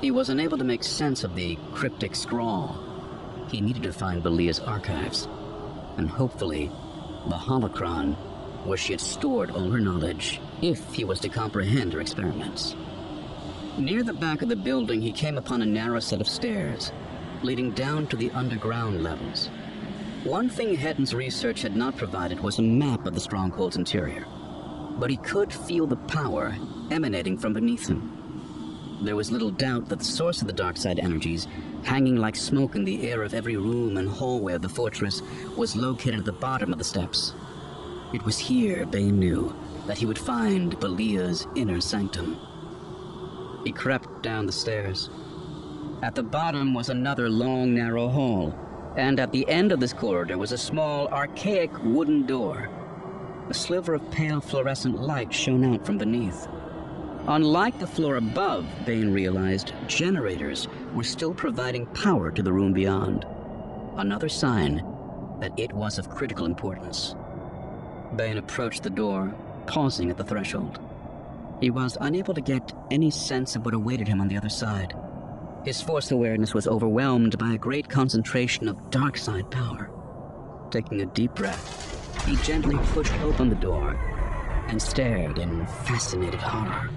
He 0.00 0.10
was 0.10 0.30
unable 0.30 0.58
to 0.58 0.64
make 0.64 0.84
sense 0.84 1.22
of 1.22 1.34
the 1.34 1.56
cryptic 1.72 2.16
scrawl. 2.16 2.78
He 3.50 3.60
needed 3.60 3.82
to 3.82 3.92
find 3.92 4.22
Belia's 4.22 4.60
archives, 4.60 5.28
and 5.96 6.08
hopefully, 6.08 6.70
the 7.28 7.36
holocron, 7.36 8.14
where 8.64 8.78
she 8.78 8.92
had 8.92 9.00
stored 9.00 9.50
all 9.50 9.70
her 9.70 9.80
knowledge, 9.80 10.40
if 10.60 10.92
he 10.92 11.04
was 11.04 11.20
to 11.20 11.28
comprehend 11.28 11.92
her 11.92 12.00
experiments. 12.00 12.74
Near 13.78 14.02
the 14.02 14.12
back 14.12 14.42
of 14.42 14.48
the 14.48 14.56
building, 14.56 15.00
he 15.00 15.12
came 15.12 15.38
upon 15.38 15.62
a 15.62 15.66
narrow 15.66 16.00
set 16.00 16.20
of 16.20 16.28
stairs, 16.28 16.92
leading 17.42 17.70
down 17.72 18.06
to 18.08 18.16
the 18.16 18.30
underground 18.32 19.02
levels. 19.02 19.48
One 20.24 20.48
thing 20.48 20.76
Hetton's 20.76 21.14
research 21.14 21.62
had 21.62 21.74
not 21.74 21.96
provided 21.96 22.38
was 22.40 22.58
a 22.58 22.62
map 22.62 23.06
of 23.06 23.14
the 23.14 23.20
stronghold's 23.20 23.76
interior, 23.76 24.24
but 24.98 25.10
he 25.10 25.16
could 25.16 25.52
feel 25.52 25.86
the 25.86 25.96
power 25.96 26.56
emanating 26.90 27.36
from 27.38 27.54
beneath 27.54 27.88
him. 27.88 28.21
There 29.02 29.16
was 29.16 29.32
little 29.32 29.50
doubt 29.50 29.88
that 29.88 29.98
the 29.98 30.04
source 30.04 30.42
of 30.42 30.46
the 30.46 30.52
dark 30.52 30.76
side 30.76 31.00
energies, 31.00 31.48
hanging 31.82 32.18
like 32.18 32.36
smoke 32.36 32.76
in 32.76 32.84
the 32.84 33.10
air 33.10 33.24
of 33.24 33.34
every 33.34 33.56
room 33.56 33.96
and 33.96 34.08
hallway 34.08 34.54
of 34.54 34.62
the 34.62 34.68
fortress, 34.68 35.22
was 35.56 35.74
located 35.74 36.20
at 36.20 36.24
the 36.24 36.32
bottom 36.32 36.72
of 36.72 36.78
the 36.78 36.84
steps. 36.84 37.34
It 38.14 38.24
was 38.24 38.38
here, 38.38 38.86
Bane 38.86 39.18
knew, 39.18 39.56
that 39.88 39.98
he 39.98 40.06
would 40.06 40.20
find 40.20 40.78
Belia's 40.78 41.48
inner 41.56 41.80
sanctum. 41.80 42.38
He 43.64 43.72
crept 43.72 44.22
down 44.22 44.46
the 44.46 44.52
stairs. 44.52 45.10
At 46.00 46.14
the 46.14 46.22
bottom 46.22 46.72
was 46.72 46.88
another 46.88 47.28
long, 47.28 47.74
narrow 47.74 48.06
hall, 48.08 48.54
and 48.96 49.18
at 49.18 49.32
the 49.32 49.48
end 49.48 49.72
of 49.72 49.80
this 49.80 49.92
corridor 49.92 50.38
was 50.38 50.52
a 50.52 50.58
small, 50.58 51.08
archaic 51.08 51.72
wooden 51.82 52.24
door. 52.24 52.68
A 53.48 53.54
sliver 53.54 53.94
of 53.94 54.10
pale 54.12 54.40
fluorescent 54.40 55.02
light 55.02 55.34
shone 55.34 55.64
out 55.64 55.84
from 55.84 55.98
beneath. 55.98 56.46
Unlike 57.28 57.78
the 57.78 57.86
floor 57.86 58.16
above, 58.16 58.66
Bane 58.84 59.12
realized, 59.12 59.74
generators 59.86 60.66
were 60.92 61.04
still 61.04 61.32
providing 61.32 61.86
power 61.86 62.32
to 62.32 62.42
the 62.42 62.52
room 62.52 62.72
beyond. 62.72 63.24
Another 63.96 64.28
sign 64.28 64.84
that 65.40 65.56
it 65.56 65.72
was 65.72 65.98
of 65.98 66.10
critical 66.10 66.46
importance. 66.46 67.14
Bane 68.16 68.38
approached 68.38 68.82
the 68.82 68.90
door, 68.90 69.32
pausing 69.66 70.10
at 70.10 70.16
the 70.16 70.24
threshold. 70.24 70.80
He 71.60 71.70
was 71.70 71.96
unable 72.00 72.34
to 72.34 72.40
get 72.40 72.72
any 72.90 73.10
sense 73.10 73.54
of 73.54 73.64
what 73.64 73.74
awaited 73.74 74.08
him 74.08 74.20
on 74.20 74.26
the 74.26 74.36
other 74.36 74.48
side. 74.48 74.92
His 75.64 75.80
force 75.80 76.10
awareness 76.10 76.54
was 76.54 76.66
overwhelmed 76.66 77.38
by 77.38 77.52
a 77.52 77.58
great 77.58 77.88
concentration 77.88 78.68
of 78.68 78.90
dark 78.90 79.16
side 79.16 79.48
power. 79.48 79.90
Taking 80.72 81.02
a 81.02 81.06
deep 81.06 81.36
breath, 81.36 82.26
he 82.26 82.34
gently 82.36 82.76
pushed 82.86 83.14
open 83.20 83.48
the 83.48 83.54
door 83.54 83.96
and 84.66 84.82
stared 84.82 85.38
in 85.38 85.64
fascinated 85.66 86.40
horror. 86.40 86.90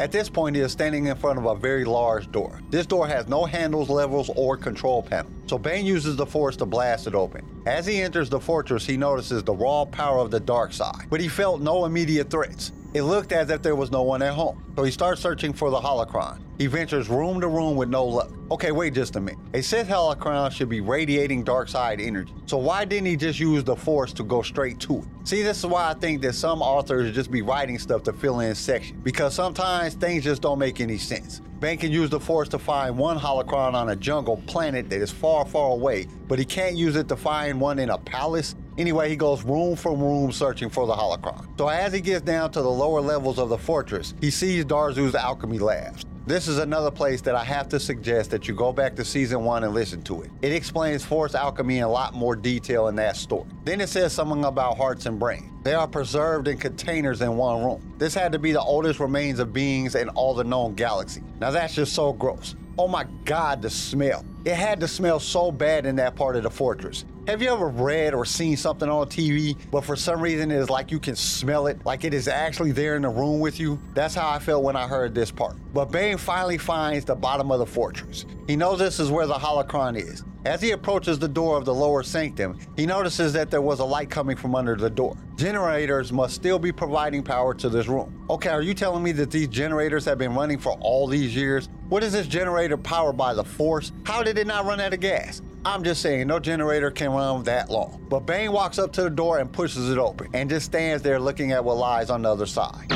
At 0.00 0.10
this 0.10 0.28
point, 0.28 0.56
he 0.56 0.62
is 0.62 0.72
standing 0.72 1.06
in 1.06 1.16
front 1.16 1.38
of 1.38 1.44
a 1.44 1.54
very 1.54 1.84
large 1.84 2.30
door. 2.32 2.60
This 2.70 2.86
door 2.86 3.06
has 3.06 3.28
no 3.28 3.44
handles, 3.44 3.88
levels, 3.88 4.30
or 4.34 4.56
control 4.56 5.02
panel, 5.02 5.30
so 5.46 5.58
Bane 5.58 5.86
uses 5.86 6.16
the 6.16 6.26
force 6.26 6.56
to 6.56 6.66
blast 6.66 7.06
it 7.06 7.14
open. 7.14 7.44
As 7.66 7.86
he 7.86 8.02
enters 8.02 8.28
the 8.28 8.40
fortress, 8.40 8.86
he 8.86 8.96
notices 8.96 9.44
the 9.44 9.54
raw 9.54 9.84
power 9.84 10.18
of 10.18 10.30
the 10.30 10.40
dark 10.40 10.72
side, 10.72 11.06
but 11.10 11.20
he 11.20 11.28
felt 11.28 11.60
no 11.60 11.84
immediate 11.84 12.30
threats. 12.30 12.72
It 12.94 13.02
looked 13.02 13.32
as 13.32 13.50
if 13.50 13.62
there 13.62 13.76
was 13.76 13.90
no 13.90 14.02
one 14.02 14.22
at 14.22 14.34
home, 14.34 14.72
so 14.76 14.82
he 14.82 14.90
starts 14.90 15.20
searching 15.20 15.52
for 15.52 15.70
the 15.70 15.80
holocron. 15.80 16.40
He 16.58 16.66
ventures 16.66 17.08
room 17.08 17.40
to 17.40 17.48
room 17.48 17.76
with 17.76 17.88
no 17.88 18.04
luck. 18.04 18.30
Okay, 18.50 18.72
wait 18.72 18.94
just 18.94 19.16
a 19.16 19.20
minute. 19.20 19.38
A 19.52 19.62
Sith 19.62 19.88
holocron 19.88 20.50
should 20.50 20.70
be 20.70 20.80
radiating 20.80 21.44
dark 21.44 21.68
side 21.68 22.00
energy, 22.00 22.32
so 22.46 22.56
why 22.56 22.86
didn't 22.86 23.06
he 23.06 23.16
just 23.16 23.38
use 23.38 23.62
the 23.62 23.76
Force 23.76 24.14
to 24.14 24.24
go 24.24 24.40
straight 24.40 24.80
to 24.80 24.98
it? 24.98 25.04
See, 25.24 25.42
this 25.42 25.58
is 25.58 25.66
why 25.66 25.90
I 25.90 25.94
think 25.94 26.22
that 26.22 26.32
some 26.34 26.62
authors 26.62 27.14
just 27.14 27.30
be 27.30 27.42
writing 27.42 27.78
stuff 27.78 28.02
to 28.04 28.12
fill 28.14 28.40
in 28.40 28.54
sections, 28.54 29.00
because 29.02 29.34
sometimes 29.34 29.94
things 29.94 30.24
just 30.24 30.40
don't 30.40 30.58
make 30.58 30.80
any 30.80 30.96
sense. 30.96 31.42
Bane 31.60 31.76
can 31.76 31.92
use 31.92 32.08
the 32.08 32.20
Force 32.20 32.48
to 32.48 32.58
find 32.58 32.96
one 32.96 33.18
holocron 33.18 33.74
on 33.74 33.90
a 33.90 33.96
jungle 33.96 34.38
planet 34.46 34.88
that 34.88 35.02
is 35.02 35.10
far, 35.10 35.44
far 35.44 35.72
away, 35.72 36.06
but 36.26 36.38
he 36.38 36.44
can't 36.46 36.76
use 36.76 36.96
it 36.96 37.06
to 37.08 37.16
find 37.16 37.60
one 37.60 37.78
in 37.78 37.90
a 37.90 37.98
palace 37.98 38.54
Anyway, 38.78 39.08
he 39.08 39.16
goes 39.16 39.42
room 39.42 39.74
for 39.74 39.96
room 39.96 40.30
searching 40.30 40.70
for 40.70 40.86
the 40.86 40.94
holocron. 40.94 41.48
So 41.58 41.66
as 41.66 41.92
he 41.92 42.00
gets 42.00 42.24
down 42.24 42.52
to 42.52 42.62
the 42.62 42.70
lower 42.70 43.00
levels 43.00 43.36
of 43.40 43.48
the 43.48 43.58
fortress, 43.58 44.14
he 44.20 44.30
sees 44.30 44.64
Darzu's 44.64 45.16
alchemy 45.16 45.58
labs. 45.58 46.04
This 46.28 46.46
is 46.46 46.58
another 46.58 46.90
place 46.90 47.22
that 47.22 47.34
I 47.34 47.42
have 47.42 47.70
to 47.70 47.80
suggest 47.80 48.30
that 48.32 48.46
you 48.46 48.54
go 48.54 48.70
back 48.70 48.94
to 48.96 49.04
season 49.04 49.44
one 49.44 49.64
and 49.64 49.72
listen 49.72 50.02
to 50.02 50.20
it. 50.20 50.30
It 50.42 50.52
explains 50.52 51.02
force 51.02 51.34
alchemy 51.34 51.78
in 51.78 51.84
a 51.84 51.88
lot 51.88 52.12
more 52.12 52.36
detail 52.36 52.88
in 52.88 52.96
that 52.96 53.16
story. 53.16 53.48
Then 53.64 53.80
it 53.80 53.88
says 53.88 54.12
something 54.12 54.44
about 54.44 54.76
hearts 54.76 55.06
and 55.06 55.18
brains. 55.18 55.50
They 55.64 55.72
are 55.72 55.88
preserved 55.88 56.46
in 56.46 56.58
containers 56.58 57.22
in 57.22 57.38
one 57.38 57.64
room. 57.64 57.94
This 57.96 58.12
had 58.12 58.32
to 58.32 58.38
be 58.38 58.52
the 58.52 58.60
oldest 58.60 59.00
remains 59.00 59.38
of 59.38 59.54
beings 59.54 59.94
in 59.94 60.10
all 60.10 60.34
the 60.34 60.44
known 60.44 60.74
galaxy. 60.74 61.22
Now 61.40 61.50
that's 61.50 61.74
just 61.74 61.94
so 61.94 62.12
gross. 62.12 62.56
Oh 62.76 62.88
my 62.88 63.06
god, 63.24 63.62
the 63.62 63.70
smell. 63.70 64.22
It 64.44 64.52
had 64.52 64.80
to 64.80 64.88
smell 64.88 65.20
so 65.20 65.50
bad 65.50 65.86
in 65.86 65.96
that 65.96 66.14
part 66.14 66.36
of 66.36 66.42
the 66.42 66.50
fortress. 66.50 67.06
Have 67.28 67.42
you 67.42 67.52
ever 67.52 67.68
read 67.68 68.14
or 68.14 68.24
seen 68.24 68.56
something 68.56 68.88
on 68.88 69.06
TV, 69.06 69.54
but 69.70 69.84
for 69.84 69.96
some 69.96 70.18
reason 70.18 70.50
it 70.50 70.56
is 70.56 70.70
like 70.70 70.90
you 70.90 70.98
can 70.98 71.14
smell 71.14 71.66
it, 71.66 71.84
like 71.84 72.04
it 72.04 72.14
is 72.14 72.26
actually 72.26 72.72
there 72.72 72.96
in 72.96 73.02
the 73.02 73.10
room 73.10 73.38
with 73.38 73.60
you? 73.60 73.78
That's 73.92 74.14
how 74.14 74.30
I 74.30 74.38
felt 74.38 74.64
when 74.64 74.76
I 74.76 74.88
heard 74.88 75.14
this 75.14 75.30
part. 75.30 75.58
But 75.74 75.92
Bane 75.92 76.16
finally 76.16 76.56
finds 76.56 77.04
the 77.04 77.14
bottom 77.14 77.50
of 77.52 77.58
the 77.58 77.66
fortress. 77.66 78.24
He 78.46 78.56
knows 78.56 78.78
this 78.78 78.98
is 78.98 79.10
where 79.10 79.26
the 79.26 79.34
holocron 79.34 79.98
is. 79.98 80.24
As 80.46 80.62
he 80.62 80.70
approaches 80.70 81.18
the 81.18 81.28
door 81.28 81.58
of 81.58 81.66
the 81.66 81.74
lower 81.74 82.02
sanctum, 82.02 82.58
he 82.76 82.86
notices 82.86 83.34
that 83.34 83.50
there 83.50 83.60
was 83.60 83.80
a 83.80 83.84
light 83.84 84.08
coming 84.08 84.34
from 84.34 84.54
under 84.54 84.74
the 84.74 84.88
door. 84.88 85.14
Generators 85.36 86.10
must 86.10 86.34
still 86.34 86.58
be 86.58 86.72
providing 86.72 87.22
power 87.22 87.52
to 87.52 87.68
this 87.68 87.88
room. 87.88 88.26
Okay, 88.30 88.48
are 88.48 88.62
you 88.62 88.72
telling 88.72 89.02
me 89.02 89.12
that 89.12 89.30
these 89.30 89.48
generators 89.48 90.06
have 90.06 90.16
been 90.16 90.34
running 90.34 90.56
for 90.56 90.72
all 90.80 91.06
these 91.06 91.36
years? 91.36 91.68
What 91.90 92.02
is 92.02 92.14
this 92.14 92.26
generator 92.26 92.78
powered 92.78 93.18
by 93.18 93.34
the 93.34 93.44
force? 93.44 93.92
How 94.04 94.22
did 94.22 94.38
it 94.38 94.46
not 94.46 94.64
run 94.64 94.80
out 94.80 94.94
of 94.94 95.00
gas? 95.00 95.42
I'm 95.68 95.84
just 95.84 96.00
saying, 96.00 96.26
no 96.26 96.40
generator 96.40 96.90
can 96.90 97.10
run 97.12 97.42
that 97.42 97.68
long. 97.68 98.06
But 98.08 98.20
Bane 98.20 98.52
walks 98.52 98.78
up 98.78 98.90
to 98.94 99.02
the 99.02 99.10
door 99.10 99.38
and 99.38 99.52
pushes 99.52 99.90
it 99.90 99.98
open 99.98 100.28
and 100.32 100.48
just 100.48 100.64
stands 100.64 101.02
there 101.02 101.20
looking 101.20 101.52
at 101.52 101.62
what 101.62 101.76
lies 101.76 102.08
on 102.08 102.22
the 102.22 102.32
other 102.32 102.46
side. 102.46 102.88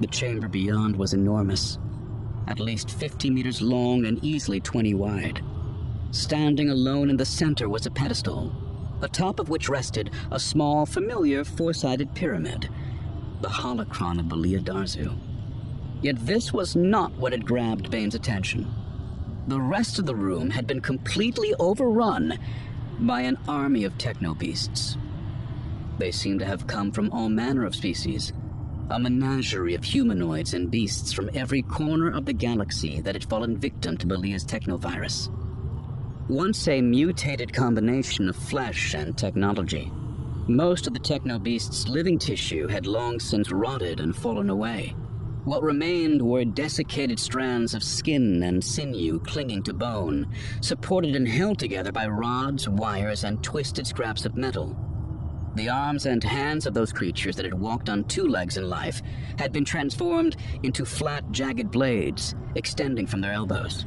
The 0.00 0.08
chamber 0.08 0.48
beyond 0.48 0.96
was 0.96 1.12
enormous, 1.12 1.78
at 2.48 2.58
least 2.58 2.90
50 2.90 3.30
meters 3.30 3.62
long 3.62 4.04
and 4.04 4.22
easily 4.24 4.58
20 4.58 4.94
wide. 4.94 5.40
Standing 6.10 6.70
alone 6.70 7.08
in 7.08 7.16
the 7.16 7.24
center 7.24 7.68
was 7.68 7.86
a 7.86 7.90
pedestal, 7.92 8.52
atop 9.00 9.38
of 9.38 9.48
which 9.48 9.68
rested 9.68 10.10
a 10.32 10.40
small, 10.40 10.86
familiar 10.86 11.44
four 11.44 11.72
sided 11.72 12.12
pyramid, 12.16 12.68
the 13.42 13.48
holocron 13.48 14.18
of 14.18 14.26
Belia 14.26 14.60
Darzu. 14.60 15.16
Yet 16.02 16.16
this 16.26 16.52
was 16.52 16.74
not 16.74 17.12
what 17.12 17.30
had 17.30 17.46
grabbed 17.46 17.92
Bane's 17.92 18.16
attention. 18.16 18.66
The 19.48 19.62
rest 19.62 19.98
of 19.98 20.04
the 20.04 20.14
room 20.14 20.50
had 20.50 20.66
been 20.66 20.82
completely 20.82 21.54
overrun 21.58 22.38
by 23.00 23.22
an 23.22 23.38
army 23.48 23.84
of 23.84 23.96
techno 23.96 24.34
beasts. 24.34 24.98
They 25.96 26.10
seemed 26.10 26.40
to 26.40 26.44
have 26.44 26.66
come 26.66 26.92
from 26.92 27.10
all 27.12 27.30
manner 27.30 27.64
of 27.64 27.74
species, 27.74 28.34
a 28.90 29.00
menagerie 29.00 29.74
of 29.74 29.84
humanoids 29.84 30.52
and 30.52 30.70
beasts 30.70 31.14
from 31.14 31.30
every 31.32 31.62
corner 31.62 32.10
of 32.10 32.26
the 32.26 32.34
galaxy 32.34 33.00
that 33.00 33.14
had 33.14 33.24
fallen 33.24 33.56
victim 33.56 33.96
to 33.96 34.06
Belia's 34.06 34.44
technovirus. 34.44 35.30
Once 36.28 36.68
a 36.68 36.82
mutated 36.82 37.50
combination 37.50 38.28
of 38.28 38.36
flesh 38.36 38.92
and 38.92 39.16
technology, 39.16 39.90
most 40.46 40.86
of 40.86 40.92
the 40.92 41.00
techno 41.00 41.38
beast's 41.38 41.88
living 41.88 42.18
tissue 42.18 42.66
had 42.66 42.86
long 42.86 43.18
since 43.18 43.50
rotted 43.50 43.98
and 44.00 44.14
fallen 44.14 44.50
away. 44.50 44.94
What 45.48 45.62
remained 45.62 46.20
were 46.20 46.44
desiccated 46.44 47.18
strands 47.18 47.72
of 47.72 47.82
skin 47.82 48.42
and 48.42 48.62
sinew 48.62 49.18
clinging 49.20 49.62
to 49.62 49.72
bone, 49.72 50.30
supported 50.60 51.16
and 51.16 51.26
held 51.26 51.58
together 51.58 51.90
by 51.90 52.06
rods, 52.06 52.68
wires, 52.68 53.24
and 53.24 53.42
twisted 53.42 53.86
scraps 53.86 54.26
of 54.26 54.36
metal. 54.36 54.76
The 55.54 55.70
arms 55.70 56.04
and 56.04 56.22
hands 56.22 56.66
of 56.66 56.74
those 56.74 56.92
creatures 56.92 57.34
that 57.36 57.46
had 57.46 57.54
walked 57.54 57.88
on 57.88 58.04
two 58.04 58.28
legs 58.28 58.58
in 58.58 58.68
life 58.68 59.00
had 59.38 59.50
been 59.50 59.64
transformed 59.64 60.36
into 60.64 60.84
flat, 60.84 61.24
jagged 61.30 61.70
blades 61.70 62.34
extending 62.54 63.06
from 63.06 63.22
their 63.22 63.32
elbows. 63.32 63.86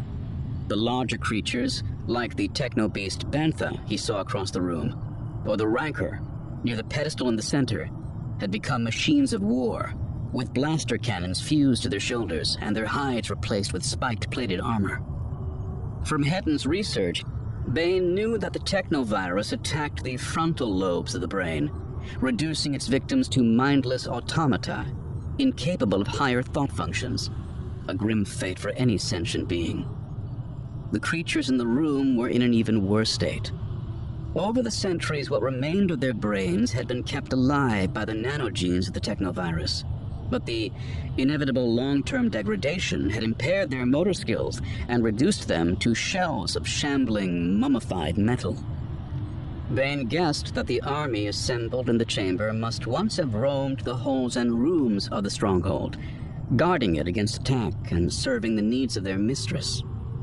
The 0.68 0.76
larger 0.76 1.20
creatures, 1.20 1.84
like 2.08 2.36
the 2.36 2.48
techno 2.48 2.88
beast 2.88 3.30
Bantha 3.30 3.88
he 3.88 3.98
saw 3.98 4.22
across 4.22 4.50
the 4.50 4.64
room, 4.64 5.44
or 5.46 5.58
the 5.58 5.68
Rancor 5.68 6.22
near 6.64 6.76
the 6.76 6.84
pedestal 6.86 7.30
in 7.30 7.36
the 7.36 7.44
center, 7.44 7.88
had 8.40 8.50
become 8.50 8.84
machines 8.84 9.32
of 9.32 9.44
war, 9.44 9.94
with 10.32 10.54
blaster 10.54 10.98
cannons 10.98 11.42
fused 11.42 11.84
to 11.84 11.90
their 11.90 12.00
shoulders 12.00 12.58
and 12.62 12.76
their 12.76 12.86
hides 12.86 13.30
replaced 13.30 13.74
with 13.74 13.84
spiked 13.84 14.32
plated 14.32 14.62
armor. 14.62 15.02
From 16.06 16.24
Hetton's 16.24 16.66
research, 16.66 17.24
Bane 17.74 18.14
knew 18.16 18.38
that 18.38 18.54
the 18.54 18.60
technovirus 18.60 19.54
attacked 19.54 20.04
the 20.04 20.18
frontal 20.18 20.74
lobes 20.74 21.16
of 21.16 21.22
the 21.22 21.28
brain, 21.28 21.72
reducing 22.20 22.74
its 22.74 22.88
victims 22.88 23.28
to 23.30 23.44
mindless 23.44 24.08
automata, 24.08 24.86
incapable 25.38 26.02
of 26.02 26.08
higher 26.08 26.42
thought 26.42 26.72
functions. 26.72 27.30
A 27.88 27.94
grim 27.94 28.26
fate 28.26 28.60
for 28.60 28.72
any 28.72 28.98
sentient 28.98 29.48
being. 29.48 29.88
The 30.92 31.00
creatures 31.00 31.50
in 31.50 31.58
the 31.58 31.68
room 31.68 32.18
were 32.18 32.30
in 32.30 32.42
an 32.42 32.54
even 32.54 32.86
worse 32.88 33.12
state. 33.12 33.52
Over 34.36 34.62
the 34.62 34.72
centuries, 34.72 35.30
what 35.30 35.42
remained 35.42 35.92
of 35.92 36.00
their 36.00 36.14
brains 36.14 36.72
had 36.72 36.88
been 36.88 37.04
kept 37.04 37.34
alive 37.34 37.94
by 37.94 38.06
the 38.06 38.14
nanogenes 38.14 38.88
of 38.88 38.94
the 38.94 39.02
technovirus. 39.02 39.84
But 40.32 40.48
the 40.48 40.72
inevitable 41.18 41.72
long 41.72 42.02
term 42.02 42.30
degradation 42.30 43.12
had 43.12 43.22
impaired 43.22 43.70
their 43.70 43.86
motor 43.86 44.14
skills 44.14 44.62
and 44.88 45.04
reduced 45.04 45.48
them 45.48 45.76
to 45.78 45.94
shells 45.94 46.56
of 46.56 46.68
shambling, 46.68 47.60
mummified 47.60 48.18
metal. 48.18 48.58
Bane 49.76 50.08
guessed 50.08 50.56
that 50.56 50.68
the 50.68 50.82
army 50.82 51.28
assembled 51.28 51.90
in 51.90 51.98
the 51.98 52.06
chamber 52.06 52.52
must 52.52 52.88
once 52.88 53.18
have 53.18 53.36
roamed 53.36 53.82
the 53.82 53.96
halls 53.96 54.36
and 54.36 54.60
rooms 54.60 55.08
of 55.10 55.24
the 55.24 55.30
stronghold, 55.30 55.98
guarding 56.56 56.96
it 56.96 57.08
against 57.08 57.42
attack 57.42 57.92
and 57.92 58.12
serving 58.12 58.56
the 58.56 58.62
needs 58.62 58.98
of 58.98 59.04
their 59.04 59.18
mistress. 59.18 59.84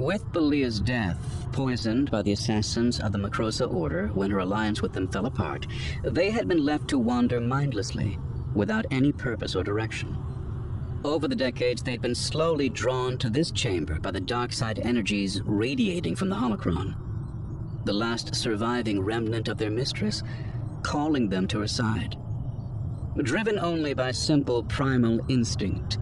With 0.00 0.32
Belia's 0.32 0.80
death, 0.80 1.46
poisoned 1.52 2.10
by 2.10 2.22
the 2.22 2.32
assassins 2.32 3.00
of 3.00 3.12
the 3.12 3.18
Mecrosa 3.18 3.70
Order 3.70 4.06
when 4.14 4.30
her 4.30 4.38
alliance 4.38 4.80
with 4.80 4.94
them 4.94 5.06
fell 5.08 5.26
apart, 5.26 5.66
they 6.02 6.30
had 6.30 6.48
been 6.48 6.64
left 6.64 6.88
to 6.88 6.98
wander 6.98 7.38
mindlessly, 7.38 8.18
without 8.54 8.86
any 8.90 9.12
purpose 9.12 9.54
or 9.54 9.62
direction. 9.62 10.16
Over 11.04 11.28
the 11.28 11.36
decades, 11.36 11.82
they'd 11.82 12.00
been 12.00 12.14
slowly 12.14 12.70
drawn 12.70 13.18
to 13.18 13.28
this 13.28 13.50
chamber 13.50 14.00
by 14.00 14.10
the 14.10 14.20
dark 14.20 14.54
side 14.54 14.78
energies 14.78 15.42
radiating 15.44 16.16
from 16.16 16.30
the 16.30 16.36
holocron. 16.36 16.94
The 17.84 17.92
last 17.92 18.34
surviving 18.34 19.02
remnant 19.02 19.48
of 19.48 19.58
their 19.58 19.70
mistress, 19.70 20.22
calling 20.82 21.28
them 21.28 21.46
to 21.48 21.58
her 21.58 21.68
side. 21.68 22.16
Driven 23.18 23.58
only 23.58 23.92
by 23.92 24.12
simple 24.12 24.62
primal 24.62 25.20
instinct, 25.28 25.98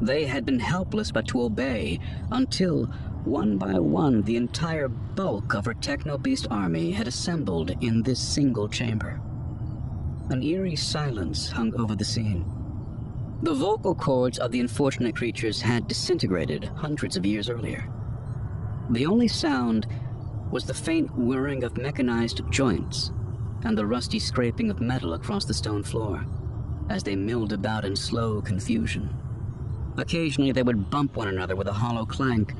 They 0.00 0.24
had 0.24 0.44
been 0.44 0.58
helpless 0.58 1.12
but 1.12 1.28
to 1.28 1.42
obey 1.42 2.00
until, 2.32 2.90
one 3.24 3.56
by 3.56 3.78
one, 3.78 4.22
the 4.22 4.36
entire 4.36 4.88
bulk 4.88 5.54
of 5.54 5.64
her 5.64 5.74
Techno 5.74 6.18
Beast 6.18 6.46
army 6.50 6.90
had 6.90 7.06
assembled 7.06 7.70
in 7.80 8.02
this 8.02 8.20
single 8.20 8.68
chamber. 8.68 9.20
An 10.30 10.42
eerie 10.42 10.76
silence 10.76 11.50
hung 11.50 11.74
over 11.74 11.94
the 11.94 12.04
scene. 12.04 12.44
The 13.42 13.54
vocal 13.54 13.94
cords 13.94 14.38
of 14.38 14.52
the 14.52 14.60
unfortunate 14.60 15.16
creatures 15.16 15.60
had 15.60 15.88
disintegrated 15.88 16.64
hundreds 16.64 17.16
of 17.16 17.26
years 17.26 17.48
earlier. 17.48 17.88
The 18.90 19.06
only 19.06 19.28
sound 19.28 19.86
was 20.50 20.64
the 20.64 20.74
faint 20.74 21.16
whirring 21.16 21.64
of 21.64 21.76
mechanized 21.76 22.42
joints 22.50 23.10
and 23.64 23.76
the 23.76 23.86
rusty 23.86 24.18
scraping 24.18 24.70
of 24.70 24.80
metal 24.80 25.14
across 25.14 25.44
the 25.44 25.54
stone 25.54 25.82
floor 25.82 26.24
as 26.88 27.02
they 27.02 27.16
milled 27.16 27.52
about 27.52 27.84
in 27.84 27.96
slow 27.96 28.42
confusion. 28.42 29.08
Occasionally 29.96 30.52
they 30.52 30.62
would 30.62 30.90
bump 30.90 31.16
one 31.16 31.28
another 31.28 31.56
with 31.56 31.68
a 31.68 31.72
hollow 31.72 32.04
clank, 32.04 32.54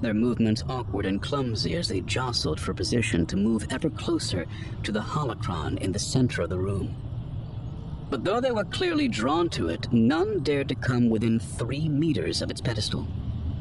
their 0.00 0.14
movements 0.14 0.62
awkward 0.68 1.06
and 1.06 1.20
clumsy 1.20 1.74
as 1.74 1.88
they 1.88 2.00
jostled 2.00 2.60
for 2.60 2.72
position 2.72 3.26
to 3.26 3.36
move 3.36 3.66
ever 3.70 3.90
closer 3.90 4.46
to 4.82 4.92
the 4.92 5.00
holocron 5.00 5.78
in 5.78 5.92
the 5.92 5.98
center 5.98 6.42
of 6.42 6.50
the 6.50 6.58
room. 6.58 6.94
But 8.10 8.24
though 8.24 8.40
they 8.40 8.52
were 8.52 8.64
clearly 8.64 9.08
drawn 9.08 9.48
to 9.50 9.68
it, 9.68 9.92
none 9.92 10.42
dared 10.42 10.68
to 10.68 10.74
come 10.74 11.10
within 11.10 11.38
three 11.38 11.88
meters 11.88 12.40
of 12.40 12.50
its 12.50 12.60
pedestal. 12.60 13.06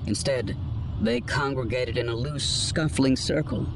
Instead, 0.05 0.55
they 1.01 1.19
congregated 1.19 1.97
in 1.97 2.09
a 2.09 2.15
loose, 2.15 2.47
scuffling 2.47 3.15
circle, 3.15 3.67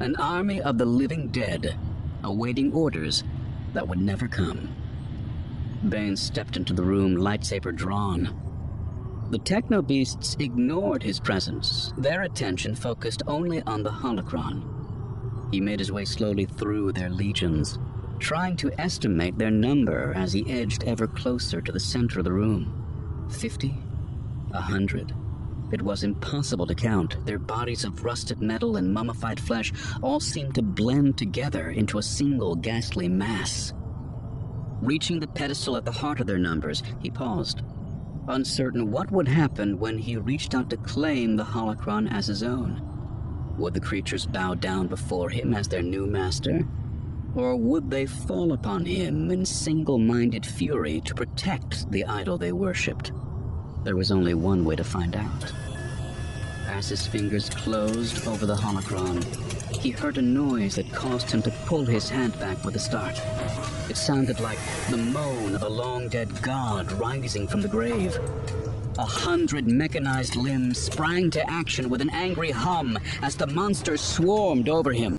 an 0.00 0.16
army 0.16 0.60
of 0.60 0.78
the 0.78 0.84
living 0.84 1.28
dead, 1.28 1.76
awaiting 2.22 2.72
orders 2.72 3.24
that 3.72 3.86
would 3.88 4.00
never 4.00 4.28
come. 4.28 4.74
Bane 5.88 6.16
stepped 6.16 6.56
into 6.56 6.72
the 6.72 6.84
room, 6.84 7.16
lightsaber 7.16 7.74
drawn. 7.74 8.43
The 9.30 9.38
techno 9.38 9.82
beasts 9.82 10.36
ignored 10.38 11.02
his 11.02 11.18
presence, 11.18 11.92
their 11.96 12.22
attention 12.22 12.74
focused 12.74 13.22
only 13.26 13.62
on 13.62 13.82
the 13.82 13.90
holocron. 13.90 14.62
He 15.50 15.60
made 15.60 15.78
his 15.80 15.90
way 15.90 16.04
slowly 16.04 16.44
through 16.44 16.92
their 16.92 17.10
legions, 17.10 17.78
trying 18.18 18.56
to 18.58 18.70
estimate 18.80 19.36
their 19.38 19.50
number 19.50 20.12
as 20.14 20.32
he 20.32 20.48
edged 20.50 20.84
ever 20.84 21.06
closer 21.06 21.60
to 21.60 21.72
the 21.72 21.80
center 21.80 22.20
of 22.20 22.24
the 22.24 22.32
room. 22.32 23.26
Fifty? 23.30 23.76
A 24.52 24.60
hundred? 24.60 25.12
It 25.72 25.82
was 25.82 26.04
impossible 26.04 26.66
to 26.66 26.74
count. 26.74 27.24
Their 27.26 27.38
bodies 27.38 27.84
of 27.84 28.04
rusted 28.04 28.40
metal 28.40 28.76
and 28.76 28.92
mummified 28.92 29.40
flesh 29.40 29.72
all 30.02 30.20
seemed 30.20 30.54
to 30.54 30.62
blend 30.62 31.18
together 31.18 31.70
into 31.70 31.98
a 31.98 32.02
single 32.02 32.54
ghastly 32.54 33.08
mass. 33.08 33.72
Reaching 34.80 35.18
the 35.18 35.26
pedestal 35.26 35.76
at 35.76 35.84
the 35.84 35.90
heart 35.90 36.20
of 36.20 36.26
their 36.26 36.38
numbers, 36.38 36.82
he 37.00 37.10
paused, 37.10 37.62
uncertain 38.28 38.90
what 38.90 39.10
would 39.10 39.28
happen 39.28 39.78
when 39.78 39.98
he 39.98 40.16
reached 40.16 40.54
out 40.54 40.70
to 40.70 40.76
claim 40.76 41.36
the 41.36 41.44
holocron 41.44 42.10
as 42.10 42.26
his 42.26 42.42
own. 42.42 42.82
Would 43.58 43.74
the 43.74 43.80
creatures 43.80 44.26
bow 44.26 44.54
down 44.54 44.88
before 44.88 45.30
him 45.30 45.54
as 45.54 45.68
their 45.68 45.82
new 45.82 46.06
master? 46.06 46.66
Or 47.34 47.56
would 47.56 47.90
they 47.90 48.06
fall 48.06 48.52
upon 48.52 48.84
him 48.84 49.30
in 49.30 49.44
single 49.44 49.98
minded 49.98 50.46
fury 50.46 51.00
to 51.02 51.14
protect 51.14 51.90
the 51.90 52.04
idol 52.04 52.38
they 52.38 52.52
worshipped? 52.52 53.12
There 53.84 53.96
was 53.96 54.10
only 54.10 54.34
one 54.34 54.64
way 54.64 54.76
to 54.76 54.84
find 54.84 55.14
out. 55.16 55.52
As 56.74 56.88
his 56.88 57.06
fingers 57.06 57.48
closed 57.48 58.26
over 58.26 58.46
the 58.46 58.56
holocron, 58.56 59.22
he 59.76 59.90
heard 59.90 60.18
a 60.18 60.22
noise 60.22 60.74
that 60.74 60.92
caused 60.92 61.30
him 61.30 61.40
to 61.42 61.50
pull 61.66 61.84
his 61.84 62.10
hand 62.10 62.36
back 62.40 62.64
with 62.64 62.74
a 62.74 62.80
start. 62.80 63.22
It 63.88 63.96
sounded 63.96 64.40
like 64.40 64.58
the 64.90 64.96
moan 64.96 65.54
of 65.54 65.62
a 65.62 65.68
long 65.68 66.08
dead 66.08 66.42
god 66.42 66.90
rising 66.92 67.46
from 67.46 67.60
the 67.60 67.68
grave. 67.68 68.18
A 68.98 69.04
hundred 69.04 69.68
mechanized 69.68 70.34
limbs 70.34 70.78
sprang 70.78 71.30
to 71.30 71.48
action 71.48 71.88
with 71.88 72.00
an 72.00 72.10
angry 72.10 72.50
hum 72.50 72.98
as 73.22 73.36
the 73.36 73.46
monsters 73.46 74.00
swarmed 74.00 74.68
over 74.68 74.92
him. 74.92 75.16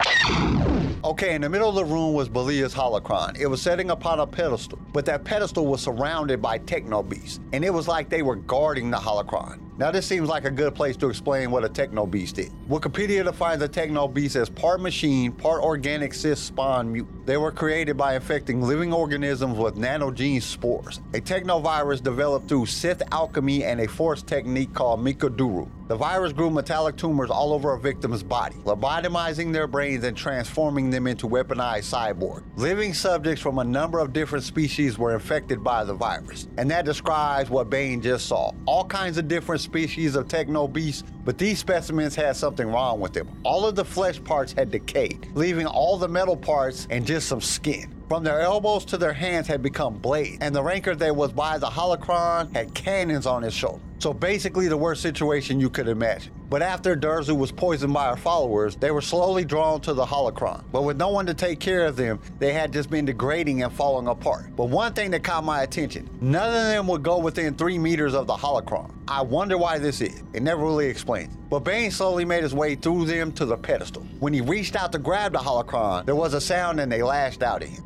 Okay, 1.06 1.36
in 1.36 1.41
the 1.41 1.49
middle 1.49 1.69
of 1.69 1.75
the 1.75 1.86
room 1.86 2.13
was 2.13 2.27
Belia's 2.27 2.73
holocron. 2.73 3.39
It 3.39 3.47
was 3.47 3.62
sitting 3.62 3.91
upon 3.91 4.19
a 4.19 4.27
pedestal, 4.27 4.80
but 4.91 5.06
that 5.06 5.23
pedestal 5.23 5.67
was 5.67 5.82
surrounded 5.82 6.41
by 6.41 6.58
techno 6.58 7.01
beasts, 7.01 7.39
and 7.53 7.63
it 7.63 7.73
was 7.73 7.88
like 7.88 8.10
they 8.10 8.23
were 8.23 8.36
guarding 8.36 8.91
the 8.91 8.97
holocron. 8.97 9.64
Now, 9.77 9.91
this 9.91 10.05
seems 10.05 10.29
like 10.29 10.45
a 10.45 10.51
good 10.51 10.73
place 10.73 10.95
to 10.97 11.09
explain 11.09 11.51
what 11.51 11.65
a 11.65 11.69
techno 11.69 12.05
beast 12.05 12.39
is. 12.39 12.49
Wikipedia 12.69 13.25
defines 13.25 13.61
a 13.61 13.67
techno 13.67 14.07
beast 14.07 14.38
as 14.38 14.49
part 14.49 14.79
machine, 14.79 15.33
part 15.33 15.61
organic 15.61 16.13
Sith 16.13 16.39
spawn 16.39 16.93
mutant. 16.93 17.25
They 17.25 17.35
were 17.35 17.51
created 17.51 17.97
by 17.97 18.15
infecting 18.15 18.61
living 18.61 18.93
organisms 18.93 19.57
with 19.57 19.75
nanogene 19.75 20.41
spores, 20.41 21.01
a 21.13 21.19
technovirus 21.19 22.01
developed 22.01 22.47
through 22.47 22.67
Sith 22.67 23.01
alchemy 23.11 23.65
and 23.65 23.81
a 23.81 23.88
force 23.88 24.23
technique 24.23 24.73
called 24.73 25.01
mechu-deru. 25.01 25.69
The 25.88 25.95
virus 25.95 26.33
grew 26.33 26.49
metallic 26.49 26.95
tumors 26.95 27.29
all 27.29 27.53
over 27.53 27.73
a 27.73 27.79
victim's 27.79 28.23
body, 28.23 28.55
lobotomizing 28.63 29.53
their 29.53 29.67
brains 29.67 30.03
and 30.03 30.17
transforming 30.17 30.89
them 30.89 31.05
into 31.05 31.27
weaponized 31.27 31.93
cyborgs. 31.93 32.43
Living 32.55 32.93
subjects 32.93 33.41
from 33.41 33.59
a 33.59 33.63
number 33.63 33.99
of 33.99 34.11
different 34.11 34.43
species 34.45 34.97
were 34.97 35.13
infected 35.13 35.63
by 35.63 35.83
the 35.83 35.93
virus, 35.93 36.47
and 36.57 36.71
that 36.71 36.85
describes 36.85 37.51
what 37.51 37.69
Bane 37.69 38.01
just 38.01 38.25
saw. 38.25 38.51
All 38.65 38.85
kinds 38.85 39.19
of 39.19 39.27
different 39.27 39.61
species 39.65 40.15
of 40.15 40.28
techno 40.30 40.67
beasts, 40.67 41.04
but 41.25 41.38
these 41.38 41.60
specimens 41.60 42.15
had 42.15 42.38
something 42.38 42.67
wrong 42.67 42.99
with 43.01 43.12
them. 43.12 43.28
All 43.43 43.65
of 43.65 43.75
the 43.75 43.84
flesh 43.84 44.23
parts 44.23 44.54
had 44.54 44.71
decayed, 44.71 45.28
leaving 45.34 45.65
all 45.65 45.97
the 45.97 46.08
metal 46.08 46.38
parts 46.38 46.88
and 46.89 47.06
just 47.06 47.28
some 47.28 47.41
skin. 47.41 47.91
From 48.08 48.23
their 48.23 48.39
elbows 48.39 48.86
to 48.86 48.97
their 48.97 49.13
hands 49.13 49.47
had 49.47 49.62
become 49.62 49.97
blades, 49.97 50.38
and 50.39 50.56
the 50.56 50.63
rancor 50.63 50.95
that 50.95 51.15
was 51.15 51.34
by 51.34 51.58
the 51.58 51.67
holocron 51.67 52.56
had 52.56 52.73
cannons 52.73 53.25
on 53.25 53.41
his 53.41 53.54
shoulder. 53.54 53.82
So 53.99 54.13
basically, 54.13 54.67
the 54.67 54.77
worst 54.77 55.01
situation 55.01 55.60
you 55.60 55.69
could 55.69 55.88
imagine. 55.88 56.34
But 56.49 56.62
after 56.62 56.95
Darzu 56.95 57.36
was 57.36 57.51
poisoned 57.51 57.93
by 57.93 58.05
our 58.05 58.17
followers, 58.17 58.75
they 58.75 58.91
were 58.91 59.01
slowly 59.01 59.45
drawn 59.45 59.81
to 59.81 59.93
the 59.93 60.05
holocron. 60.05 60.63
But 60.71 60.84
with 60.84 60.97
no 60.97 61.10
one 61.10 61.25
to 61.25 61.34
take 61.34 61.60
care 61.60 61.86
of 61.86 61.95
them, 61.95 62.19
they 62.38 62.53
had 62.53 62.71
just 62.71 62.89
been 62.89 63.05
degrading 63.05 63.63
and 63.63 63.73
falling 63.73 64.08
apart. 64.08 64.55
But 64.55 64.65
one 64.65 64.93
thing 64.93 65.12
that 65.12 65.23
caught 65.23 65.43
my 65.43 65.63
attention 65.63 66.10
none 66.21 66.47
of 66.47 66.53
them 66.53 66.88
would 66.88 67.03
go 67.03 67.17
within 67.17 67.55
three 67.55 67.79
meters 67.79 68.13
of 68.13 68.27
the 68.27 68.36
holocron. 68.36 68.91
I 69.08 69.21
wonder 69.21 69.58
why 69.58 69.79
this 69.79 70.01
is. 70.01 70.23
It 70.34 70.43
never 70.43 70.63
really 70.63 70.88
explains. 70.88 71.36
But 71.49 71.60
Bane 71.60 71.91
slowly 71.91 72.25
made 72.25 72.43
his 72.43 72.53
way 72.53 72.75
through 72.75 73.05
them 73.05 73.31
to 73.34 73.45
the 73.45 73.58
pedestal. 73.58 74.03
When 74.19 74.34
he 74.34 74.41
reached 74.41 74.75
out 74.75 74.91
to 74.91 74.99
grab 74.99 75.34
the 75.34 75.39
holocron, 75.39 76.05
there 76.05 76.15
was 76.15 76.34
a 76.34 76.41
sound 76.41 76.79
and 76.79 76.91
they 76.91 77.01
lashed 77.01 77.43
out 77.43 77.63
at 77.63 77.69
him. 77.69 77.84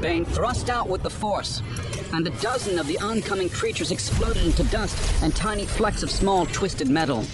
Bane 0.00 0.24
thrust 0.24 0.68
out 0.68 0.88
with 0.88 1.02
the 1.02 1.10
force, 1.10 1.62
and 2.12 2.26
a 2.26 2.30
dozen 2.40 2.78
of 2.78 2.86
the 2.86 2.98
oncoming 2.98 3.48
creatures 3.48 3.90
exploded 3.90 4.44
into 4.44 4.64
dust 4.64 5.22
and 5.22 5.34
tiny 5.34 5.64
flecks 5.64 6.02
of 6.02 6.10
small 6.10 6.46
twisted 6.46 6.88
metal. 6.88 7.24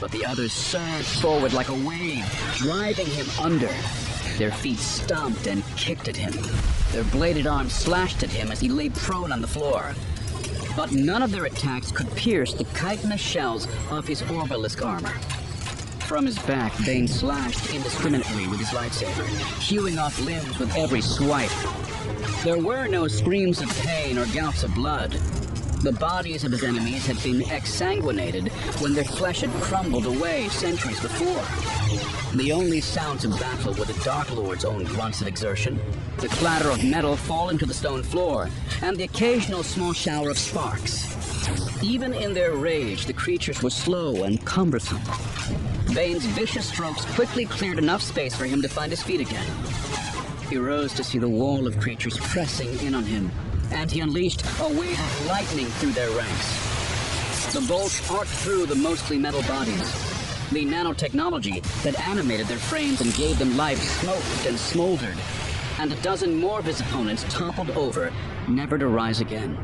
But 0.00 0.10
the 0.10 0.26
others 0.26 0.52
surged 0.52 1.20
forward 1.20 1.52
like 1.52 1.68
a 1.68 1.74
wave, 1.74 2.24
driving 2.56 3.06
him 3.06 3.26
under. 3.40 3.70
Their 4.38 4.50
feet 4.50 4.78
stomped 4.78 5.46
and 5.46 5.64
kicked 5.76 6.08
at 6.08 6.16
him. 6.16 6.32
Their 6.90 7.04
bladed 7.04 7.46
arms 7.46 7.72
slashed 7.72 8.22
at 8.22 8.30
him 8.30 8.50
as 8.50 8.60
he 8.60 8.68
lay 8.68 8.88
prone 8.88 9.30
on 9.30 9.40
the 9.40 9.46
floor. 9.46 9.94
But 10.74 10.92
none 10.92 11.22
of 11.22 11.30
their 11.30 11.44
attacks 11.44 11.92
could 11.92 12.10
pierce 12.16 12.54
the 12.54 12.64
chitinous 12.64 13.20
shells 13.20 13.68
of 13.90 14.06
his 14.06 14.22
orbalisk 14.22 14.84
armor. 14.84 15.16
From 16.08 16.26
his 16.26 16.38
back, 16.40 16.72
Bane 16.84 17.06
slashed 17.06 17.72
indiscriminately 17.72 18.46
with 18.48 18.58
his 18.58 18.68
lightsaber, 18.68 19.26
hewing 19.60 19.98
off 19.98 20.18
limbs 20.20 20.58
with 20.58 20.74
every 20.76 21.00
swipe. 21.00 21.50
There 22.44 22.58
were 22.58 22.86
no 22.88 23.08
screams 23.08 23.60
of 23.60 23.68
pain 23.80 24.18
or 24.18 24.26
gouts 24.26 24.62
of 24.62 24.74
blood. 24.74 25.12
The 25.82 25.92
bodies 25.92 26.44
of 26.44 26.52
his 26.52 26.62
enemies 26.62 27.06
had 27.06 27.20
been 27.22 27.40
exsanguinated 27.42 28.50
when 28.80 28.94
their 28.94 29.04
flesh 29.04 29.40
had 29.40 29.50
crumbled 29.62 30.06
away 30.06 30.48
centuries 30.48 31.00
before. 31.00 31.42
The 32.36 32.52
only 32.52 32.80
sounds 32.80 33.24
of 33.24 33.38
battle 33.38 33.74
were 33.74 33.84
the 33.84 34.00
Dark 34.04 34.30
Lord's 34.34 34.64
own 34.64 34.84
grunts 34.84 35.20
of 35.20 35.26
exertion, 35.26 35.80
the 36.18 36.28
clatter 36.28 36.70
of 36.70 36.84
metal 36.84 37.16
falling 37.16 37.58
to 37.58 37.66
the 37.66 37.74
stone 37.74 38.02
floor, 38.02 38.48
and 38.80 38.96
the 38.96 39.04
occasional 39.04 39.62
small 39.62 39.92
shower 39.92 40.30
of 40.30 40.38
sparks. 40.38 41.82
Even 41.82 42.14
in 42.14 42.32
their 42.32 42.54
rage, 42.54 43.06
the 43.06 43.12
creatures 43.12 43.60
were 43.62 43.70
slow 43.70 44.22
and 44.22 44.44
cumbersome. 44.44 45.00
Bane's 45.92 46.24
vicious 46.26 46.66
strokes 46.68 47.04
quickly 47.16 47.44
cleared 47.44 47.78
enough 47.78 48.02
space 48.02 48.34
for 48.34 48.46
him 48.46 48.62
to 48.62 48.68
find 48.68 48.92
his 48.92 49.02
feet 49.02 49.20
again. 49.20 49.46
He 50.52 50.58
rose 50.58 50.92
to 50.94 51.02
see 51.02 51.16
the 51.16 51.26
wall 51.26 51.66
of 51.66 51.80
creatures 51.80 52.18
pressing 52.18 52.78
in 52.86 52.94
on 52.94 53.04
him, 53.04 53.30
and 53.70 53.90
he 53.90 54.00
unleashed 54.00 54.44
a 54.60 54.68
wave 54.68 55.00
of 55.00 55.26
lightning 55.26 55.64
through 55.64 55.92
their 55.92 56.10
ranks. 56.10 57.54
The 57.54 57.62
bolts 57.62 58.10
arced 58.10 58.34
through 58.34 58.66
the 58.66 58.74
mostly 58.74 59.16
metal 59.16 59.40
bodies. 59.44 59.80
The 60.50 60.66
nanotechnology 60.66 61.62
that 61.84 61.98
animated 62.06 62.48
their 62.48 62.58
frames 62.58 63.00
and 63.00 63.14
gave 63.14 63.38
them 63.38 63.56
life 63.56 63.78
smoked 63.78 64.46
and 64.46 64.58
smoldered, 64.58 65.16
and 65.78 65.90
a 65.90 65.96
dozen 66.02 66.36
more 66.36 66.58
of 66.58 66.66
his 66.66 66.82
opponents 66.82 67.24
toppled 67.30 67.70
over, 67.70 68.12
never 68.46 68.76
to 68.76 68.88
rise 68.88 69.22
again. 69.22 69.56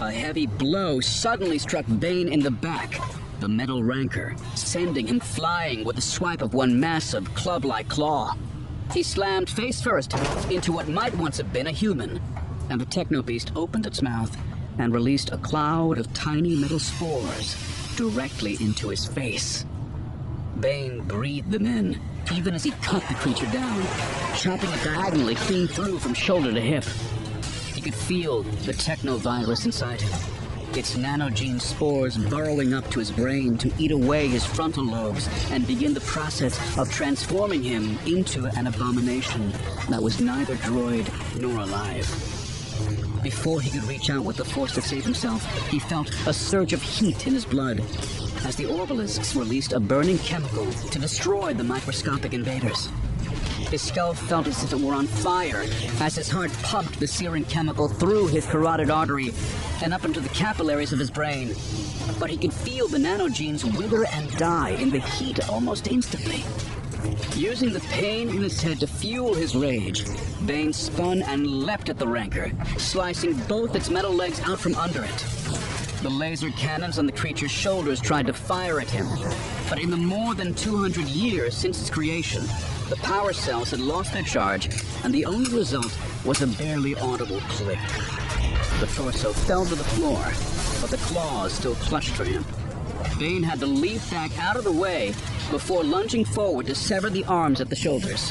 A 0.00 0.10
heavy 0.10 0.46
blow 0.46 1.00
suddenly 1.00 1.58
struck 1.58 1.84
Bane 1.98 2.32
in 2.32 2.40
the 2.40 2.50
back, 2.50 2.98
the 3.40 3.48
metal 3.48 3.82
rancor, 3.82 4.36
sending 4.54 5.06
him 5.06 5.20
flying 5.20 5.84
with 5.84 5.96
the 5.96 6.02
swipe 6.02 6.40
of 6.40 6.54
one 6.54 6.80
massive 6.80 7.34
club-like 7.34 7.90
claw. 7.90 8.34
He 8.92 9.02
slammed 9.02 9.48
face 9.48 9.80
first 9.80 10.12
into 10.50 10.70
what 10.70 10.86
might 10.86 11.16
once 11.16 11.38
have 11.38 11.50
been 11.50 11.66
a 11.66 11.72
human, 11.72 12.20
and 12.68 12.78
the 12.78 12.84
techno 12.84 13.22
beast 13.22 13.50
opened 13.56 13.86
its 13.86 14.02
mouth 14.02 14.36
and 14.78 14.92
released 14.92 15.30
a 15.32 15.38
cloud 15.38 15.96
of 15.96 16.12
tiny 16.12 16.54
metal 16.56 16.78
spores 16.78 17.56
directly 17.96 18.58
into 18.60 18.90
his 18.90 19.06
face. 19.06 19.64
Bane 20.60 21.00
breathed 21.08 21.50
them 21.50 21.64
in, 21.64 21.98
even 22.34 22.52
as 22.52 22.64
he 22.64 22.70
cut 22.82 23.02
the 23.08 23.14
creature 23.14 23.46
down, 23.46 23.82
chopping 24.36 24.70
it 24.70 24.84
diagonally 24.84 25.36
clean 25.36 25.68
through 25.68 25.98
from 25.98 26.12
shoulder 26.12 26.52
to 26.52 26.60
hip. 26.60 26.84
He 27.74 27.80
could 27.80 27.94
feel 27.94 28.42
the 28.42 28.74
technovirus 28.74 29.64
inside 29.64 30.02
him, 30.02 30.31
its 30.76 30.96
nanogene 30.96 31.60
spores 31.60 32.16
burrowing 32.16 32.74
up 32.74 32.88
to 32.90 32.98
his 32.98 33.10
brain 33.10 33.58
to 33.58 33.70
eat 33.78 33.90
away 33.90 34.28
his 34.28 34.44
frontal 34.44 34.84
lobes 34.84 35.28
and 35.50 35.66
begin 35.66 35.94
the 35.94 36.00
process 36.00 36.58
of 36.78 36.90
transforming 36.90 37.62
him 37.62 37.98
into 38.06 38.46
an 38.56 38.66
abomination 38.66 39.52
that 39.88 40.02
was 40.02 40.20
neither 40.20 40.56
droid 40.56 41.06
nor 41.40 41.58
alive. 41.58 42.06
Before 43.22 43.60
he 43.60 43.70
could 43.70 43.84
reach 43.84 44.10
out 44.10 44.24
with 44.24 44.36
the 44.36 44.44
force 44.44 44.72
to 44.74 44.82
save 44.82 45.04
himself, 45.04 45.44
he 45.68 45.78
felt 45.78 46.10
a 46.26 46.32
surge 46.32 46.72
of 46.72 46.82
heat 46.82 47.26
in 47.26 47.34
his 47.34 47.44
blood 47.44 47.80
as 48.44 48.56
the 48.56 48.64
Orbalisks 48.64 49.36
released 49.36 49.72
a 49.72 49.80
burning 49.80 50.18
chemical 50.18 50.70
to 50.72 50.98
destroy 50.98 51.54
the 51.54 51.64
microscopic 51.64 52.34
invaders. 52.34 52.88
His 53.72 53.80
skull 53.80 54.12
felt 54.12 54.46
as 54.48 54.62
if 54.62 54.74
it 54.74 54.80
were 54.80 54.92
on 54.92 55.06
fire 55.06 55.64
as 55.98 56.16
his 56.16 56.28
heart 56.28 56.52
pumped 56.62 57.00
the 57.00 57.06
searing 57.06 57.46
chemical 57.46 57.88
through 57.88 58.26
his 58.26 58.44
carotid 58.44 58.90
artery 58.90 59.32
and 59.82 59.94
up 59.94 60.04
into 60.04 60.20
the 60.20 60.28
capillaries 60.28 60.92
of 60.92 60.98
his 60.98 61.10
brain. 61.10 61.54
But 62.20 62.28
he 62.28 62.36
could 62.36 62.52
feel 62.52 62.86
the 62.86 62.98
nanogenes 62.98 63.64
wither 63.78 64.04
and 64.04 64.30
die 64.36 64.72
in 64.72 64.90
the 64.90 65.00
heat 65.00 65.48
almost 65.48 65.88
instantly. 65.88 66.44
Using 67.34 67.72
the 67.72 67.80
pain 67.80 68.28
in 68.28 68.42
his 68.42 68.60
head 68.60 68.78
to 68.80 68.86
fuel 68.86 69.32
his 69.32 69.56
rage, 69.56 70.04
Bane 70.44 70.74
spun 70.74 71.22
and 71.22 71.46
leapt 71.64 71.88
at 71.88 71.98
the 71.98 72.06
rancor, 72.06 72.52
slicing 72.76 73.32
both 73.48 73.74
its 73.74 73.88
metal 73.88 74.12
legs 74.12 74.38
out 74.40 74.60
from 74.60 74.74
under 74.74 75.02
it. 75.02 75.24
The 76.02 76.10
laser 76.10 76.50
cannons 76.50 76.98
on 76.98 77.06
the 77.06 77.12
creature's 77.12 77.50
shoulders 77.50 78.02
tried 78.02 78.26
to 78.26 78.34
fire 78.34 78.80
at 78.80 78.90
him, 78.90 79.06
but 79.70 79.78
in 79.78 79.88
the 79.88 79.96
more 79.96 80.34
than 80.34 80.52
200 80.52 81.06
years 81.06 81.56
since 81.56 81.80
its 81.80 81.88
creation, 81.88 82.44
the 82.92 82.98
power 82.98 83.32
cells 83.32 83.70
had 83.70 83.80
lost 83.80 84.12
their 84.12 84.22
charge, 84.22 84.68
and 85.02 85.14
the 85.14 85.24
only 85.24 85.50
result 85.50 85.98
was 86.26 86.42
a 86.42 86.46
barely 86.46 86.94
audible 86.96 87.40
click. 87.48 87.78
The 88.80 88.86
torso 88.86 89.32
fell 89.32 89.64
to 89.64 89.74
the 89.74 89.82
floor, 89.82 90.22
but 90.78 90.90
the 90.90 91.02
claws 91.06 91.54
still 91.54 91.74
clutched 91.76 92.10
for 92.10 92.24
him. 92.24 92.44
Bane 93.18 93.42
had 93.42 93.60
to 93.60 93.66
leap 93.66 94.02
back 94.10 94.38
out 94.38 94.56
of 94.56 94.64
the 94.64 94.72
way 94.72 95.14
before 95.50 95.82
lunging 95.82 96.26
forward 96.26 96.66
to 96.66 96.74
sever 96.74 97.08
the 97.08 97.24
arms 97.24 97.62
at 97.62 97.70
the 97.70 97.76
shoulders. 97.76 98.30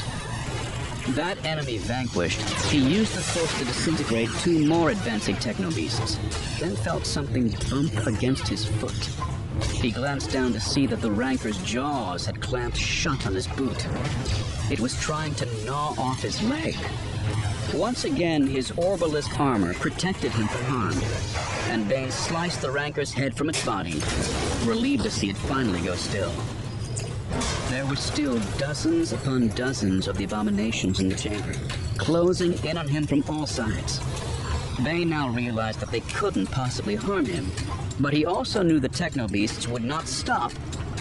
That 1.16 1.44
enemy 1.44 1.78
vanquished, 1.78 2.40
he 2.70 2.78
used 2.78 3.16
the 3.16 3.20
force 3.20 3.58
to 3.58 3.64
disintegrate 3.64 4.30
two 4.42 4.64
more 4.64 4.90
advancing 4.90 5.34
technobeasts, 5.34 6.18
then 6.60 6.76
felt 6.76 7.04
something 7.04 7.48
bump 7.68 8.06
against 8.06 8.46
his 8.46 8.64
foot. 8.64 9.31
He 9.70 9.90
glanced 9.90 10.30
down 10.30 10.52
to 10.52 10.60
see 10.60 10.86
that 10.86 11.00
the 11.00 11.10
rancor's 11.10 11.60
jaws 11.62 12.26
had 12.26 12.40
clamped 12.40 12.76
shut 12.76 13.26
on 13.26 13.34
his 13.34 13.46
boot. 13.48 13.86
It 14.70 14.80
was 14.80 14.98
trying 15.00 15.34
to 15.36 15.64
gnaw 15.64 15.94
off 15.98 16.22
his 16.22 16.42
leg. 16.42 16.76
Once 17.74 18.04
again, 18.04 18.46
his 18.46 18.70
Orbalisk 18.72 19.38
armor 19.40 19.74
protected 19.74 20.30
him 20.32 20.46
from 20.48 20.64
harm, 20.64 21.70
and 21.70 21.88
Bane 21.88 22.10
sliced 22.10 22.60
the 22.60 22.70
rancor's 22.70 23.12
head 23.12 23.34
from 23.34 23.48
its 23.48 23.64
body, 23.64 24.02
relieved 24.64 25.04
to 25.04 25.10
see 25.10 25.30
it 25.30 25.36
finally 25.36 25.80
go 25.80 25.94
still. 25.94 26.32
There 27.70 27.86
were 27.86 27.96
still 27.96 28.38
dozens 28.58 29.12
upon 29.12 29.48
dozens 29.48 30.06
of 30.06 30.18
the 30.18 30.24
abominations 30.24 31.00
in 31.00 31.08
the 31.08 31.14
chamber, 31.14 31.54
closing 31.96 32.52
in 32.64 32.76
on 32.76 32.88
him 32.88 33.06
from 33.06 33.24
all 33.28 33.46
sides. 33.46 34.00
Bane 34.80 35.10
now 35.10 35.28
realized 35.28 35.80
that 35.80 35.90
they 35.90 36.00
couldn't 36.00 36.46
possibly 36.46 36.96
harm 36.96 37.26
him, 37.26 37.50
but 38.00 38.12
he 38.12 38.24
also 38.24 38.62
knew 38.62 38.80
the 38.80 38.88
techno 38.88 39.28
beasts 39.28 39.68
would 39.68 39.84
not 39.84 40.08
stop 40.08 40.52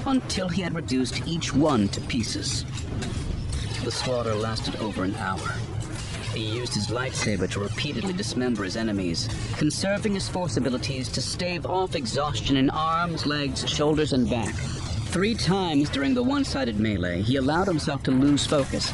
until 0.06 0.50
he 0.50 0.62
had 0.62 0.76
reduced 0.76 1.26
each 1.28 1.54
one 1.54 1.88
to 1.90 2.02
pieces. 2.02 2.66
The 3.84 3.92
slaughter 3.92 4.36
lasted 4.36 4.76
over 4.78 5.04
an 5.04 5.16
hour. 5.16 5.56
He 6.34 6.58
used 6.58 6.76
his 6.76 6.88
lightsaber 6.88 7.50
to 7.52 7.60
repeatedly 7.60 8.14
dismember 8.14 8.64
his 8.64 8.78
enemies, 8.78 9.28
conserving 9.58 10.14
his 10.14 10.30
force 10.30 10.58
abilities 10.58 11.10
to 11.10 11.22
stave 11.22 11.66
off 11.66 11.96
exhaustion 11.96 12.58
in 12.58 12.70
arms, 12.70 13.26
legs, 13.26 13.68
shoulders, 13.68 14.14
and 14.14 14.30
back. 14.30 14.54
Three 15.12 15.34
times 15.36 15.90
during 15.90 16.14
the 16.14 16.24
one 16.24 16.46
sided 16.46 16.80
melee, 16.80 17.22
he 17.22 17.36
allowed 17.36 17.68
himself 17.68 18.04
to 18.04 18.12
lose 18.12 18.46
focus, 18.46 18.94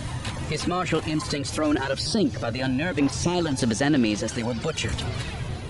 his 0.49 0.67
martial 0.67 1.01
instincts 1.05 1.51
thrown 1.51 1.77
out 1.77 1.91
of 1.91 1.99
sync 1.99 2.39
by 2.39 2.49
the 2.49 2.61
unnerving 2.61 3.09
silence 3.09 3.63
of 3.63 3.69
his 3.69 3.81
enemies 3.81 4.23
as 4.23 4.33
they 4.33 4.43
were 4.43 4.53
butchered. 4.55 5.01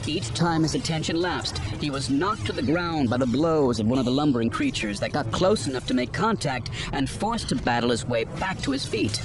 Each 0.06 0.34
time 0.34 0.63
his 0.63 0.76
attention 0.76 1.20
lapsed, 1.20 1.58
he 1.82 1.90
was 1.90 2.10
knocked 2.10 2.46
to 2.46 2.54
the 2.54 2.62
ground 2.62 3.10
by 3.10 3.18
the 3.18 3.26
blows 3.26 3.80
of 3.80 3.88
one 3.88 4.00
of 4.00 4.06
the 4.06 4.12
lumbering 4.12 4.50
creatures 4.50 5.00
that 5.00 5.12
got 5.12 5.32
close 5.32 5.68
enough 5.68 5.86
to 5.88 5.94
make 5.94 6.13
contact 6.13 6.70
and 6.94 7.10
forced 7.10 7.50
to 7.50 7.56
battle 7.56 7.90
his 7.90 8.06
way 8.06 8.24
back 8.24 8.62
to 8.62 8.72
his 8.72 8.86
feet. 8.86 9.22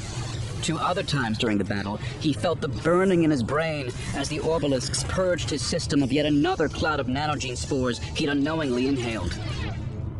Two 0.62 0.79
other 0.79 1.03
times 1.03 1.38
during 1.38 1.59
the 1.59 1.65
battle, 1.65 1.99
he 2.21 2.33
felt 2.33 2.61
the 2.61 2.69
burning 2.69 3.25
in 3.25 3.31
his 3.31 3.43
brain 3.43 3.91
as 4.15 4.29
the 4.29 4.38
Orbalisks 4.38 5.07
purged 5.09 5.51
his 5.51 5.62
system 5.62 6.03
of 6.03 6.12
yet 6.12 6.25
another 6.27 6.69
cloud 6.69 6.99
of 6.99 7.09
nanogene 7.09 7.57
spores 7.57 7.99
he'd 8.17 8.29
unknowingly 8.29 8.87
inhaled. 8.87 9.38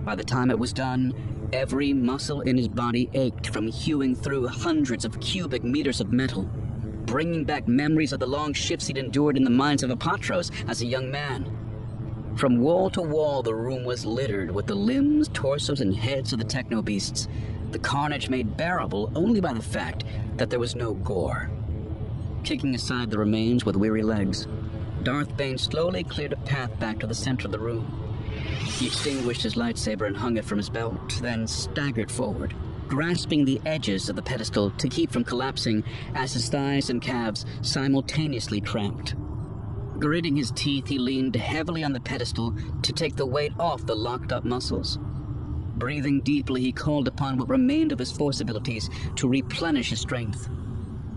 By 0.05 0.17
the 0.17 0.25
time 0.25 0.51
it 0.51 0.59
was 0.59 0.73
done, 0.73 1.15
every 1.53 1.93
muscle 1.93 2.41
in 2.41 2.57
his 2.57 2.69
body 2.69 3.11
ached 3.13 3.49
from 3.49 3.67
hewing 3.67 4.15
through 4.15 4.49
hundreds 4.49 5.05
of 5.05 5.21
cubic 5.21 5.63
meters 5.63 6.01
of 6.01 6.13
metal, 6.13 6.45
bringing 7.05 7.45
back 7.45 7.69
memories 7.69 8.13
of 8.13 8.21
the 8.21 8.27
long 8.27 8.53
shifts 8.53 8.87
he'd 8.87 8.97
endured 8.97 9.37
in 9.37 9.45
the 9.45 9.51
mines 9.51 9.83
of 9.83 9.91
Apatros 9.91 10.51
as 10.69 10.81
a 10.81 10.87
young 10.87 11.11
man. 11.11 11.45
From 12.37 12.61
wall 12.61 12.89
to 12.91 13.03
wall, 13.03 13.43
the 13.43 13.55
room 13.55 13.85
was 13.85 14.07
littered 14.07 14.51
with 14.51 14.67
the 14.67 14.75
limbs, 14.75 15.29
torsos, 15.29 15.81
and 15.81 15.95
heads 15.95 16.33
of 16.33 16.39
the 16.39 16.45
techno 16.45 16.81
beasts, 16.81 17.29
the 17.71 17.79
carnage 17.79 18.31
made 18.31 18.57
bearable 18.57 19.13
only 19.15 19.41
by 19.41 19.53
the 19.53 19.63
fact 19.63 20.05
that 20.37 20.49
there 20.49 20.59
was 20.59 20.75
no 20.75 20.95
gore. 20.95 21.51
Kicking 22.45 22.75
aside 22.75 23.11
the 23.11 23.19
remains 23.19 23.65
with 23.65 23.77
weary 23.77 24.03
legs, 24.03 24.47
Darth 25.03 25.37
Bane 25.37 25.59
slowly 25.59 26.05
cleared 26.05 26.33
a 26.33 26.37
path 26.37 26.79
back 26.79 26.99
to 27.01 27.07
the 27.07 27.15
center 27.15 27.47
of 27.47 27.53
the 27.53 27.59
room. 27.59 28.12
He 28.43 28.87
extinguished 28.87 29.43
his 29.43 29.55
lightsaber 29.55 30.07
and 30.07 30.17
hung 30.17 30.37
it 30.37 30.45
from 30.45 30.59
his 30.59 30.71
belt, 30.71 31.19
then 31.21 31.47
staggered 31.47 32.11
forward, 32.11 32.55
grasping 32.89 33.45
the 33.45 33.61
edges 33.65 34.09
of 34.09 34.17
the 34.17 34.23
pedestal 34.23 34.71
to 34.73 34.89
keep 34.89 35.11
from 35.11 35.25
collapsing 35.25 35.85
as 36.15 36.33
his 36.33 36.49
thighs 36.49 36.91
and 36.91 37.01
calves 37.01 37.47
simultaneously 37.63 38.61
cramped. 38.61 39.15
Gritting 39.99 40.37
his 40.37 40.51
teeth, 40.51 40.89
he 40.89 40.99
leaned 40.99 41.37
heavily 41.37 41.85
on 41.85 41.93
the 41.93 42.01
pedestal 42.01 42.57
to 42.83 42.93
take 42.93 43.15
the 43.17 43.27
weight 43.27 43.53
off 43.59 43.87
the 43.87 43.95
locked 43.95 44.33
up 44.33 44.45
muscles. 44.45 44.99
Breathing 45.77 46.21
deeply, 46.21 46.61
he 46.61 46.73
called 46.73 47.09
upon 47.09 47.39
what 47.39 47.49
remained 47.49 47.93
of 47.93 47.99
his 47.99 48.13
force 48.13 48.41
abilities 48.41 48.91
to 49.17 49.29
replenish 49.29 49.91
his 49.91 50.01
strength. 50.01 50.49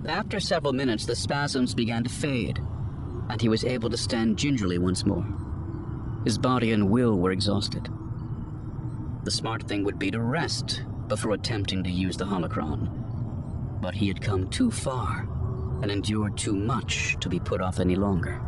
After 0.05 0.39
several 0.39 0.73
minutes, 0.73 1.05
the 1.05 1.15
spasms 1.15 1.73
began 1.73 2.03
to 2.03 2.09
fade, 2.09 2.59
and 3.29 3.41
he 3.41 3.49
was 3.49 3.63
able 3.63 3.89
to 3.89 3.97
stand 3.97 4.37
gingerly 4.37 4.77
once 4.77 5.05
more. 5.05 5.25
His 6.25 6.39
body 6.39 6.71
and 6.71 6.89
will 6.89 7.17
were 7.17 7.31
exhausted. 7.31 7.87
The 9.23 9.31
smart 9.31 9.63
thing 9.67 9.83
would 9.83 9.99
be 9.99 10.11
to 10.11 10.19
rest 10.19 10.83
before 11.07 11.33
attempting 11.33 11.83
to 11.83 11.91
use 11.91 12.17
the 12.17 12.25
holocron. 12.25 12.89
But 13.79 13.93
he 13.93 14.07
had 14.07 14.21
come 14.21 14.49
too 14.49 14.71
far 14.71 15.27
and 15.81 15.91
endured 15.91 16.35
too 16.35 16.55
much 16.55 17.15
to 17.19 17.29
be 17.29 17.39
put 17.39 17.61
off 17.61 17.79
any 17.79 17.95
longer. 17.95 18.41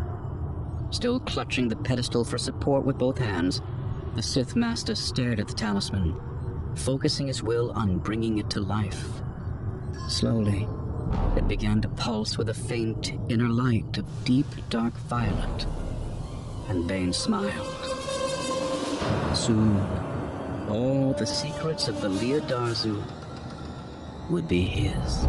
Still 0.89 1.19
clutching 1.19 1.67
the 1.67 1.75
pedestal 1.75 2.23
for 2.23 2.39
support 2.39 2.83
with 2.83 2.97
both 2.97 3.19
hands, 3.19 3.61
the 4.15 4.23
Sith 4.23 4.55
Master 4.55 4.95
stared 4.95 5.39
at 5.39 5.47
the 5.47 5.53
talisman, 5.53 6.19
focusing 6.75 7.27
his 7.27 7.43
will 7.43 7.71
on 7.71 7.99
bringing 7.99 8.39
it 8.39 8.49
to 8.51 8.59
life. 8.59 9.05
Slowly, 10.07 10.67
it 11.35 11.47
began 11.47 11.81
to 11.81 11.89
pulse 11.89 12.37
with 12.37 12.49
a 12.49 12.53
faint 12.53 13.13
inner 13.29 13.49
light 13.49 13.97
of 13.97 14.25
deep 14.25 14.47
dark 14.69 14.93
violet. 15.09 15.67
And 16.69 16.87
Bane 16.87 17.13
smiled. 17.13 17.67
Soon, 19.35 19.79
all 20.69 21.13
the 21.17 21.25
secrets 21.25 21.87
of 21.87 21.95
Belia 21.95 22.41
Darzu 22.41 23.01
would 24.29 24.47
be 24.47 24.63
his. 24.63 25.25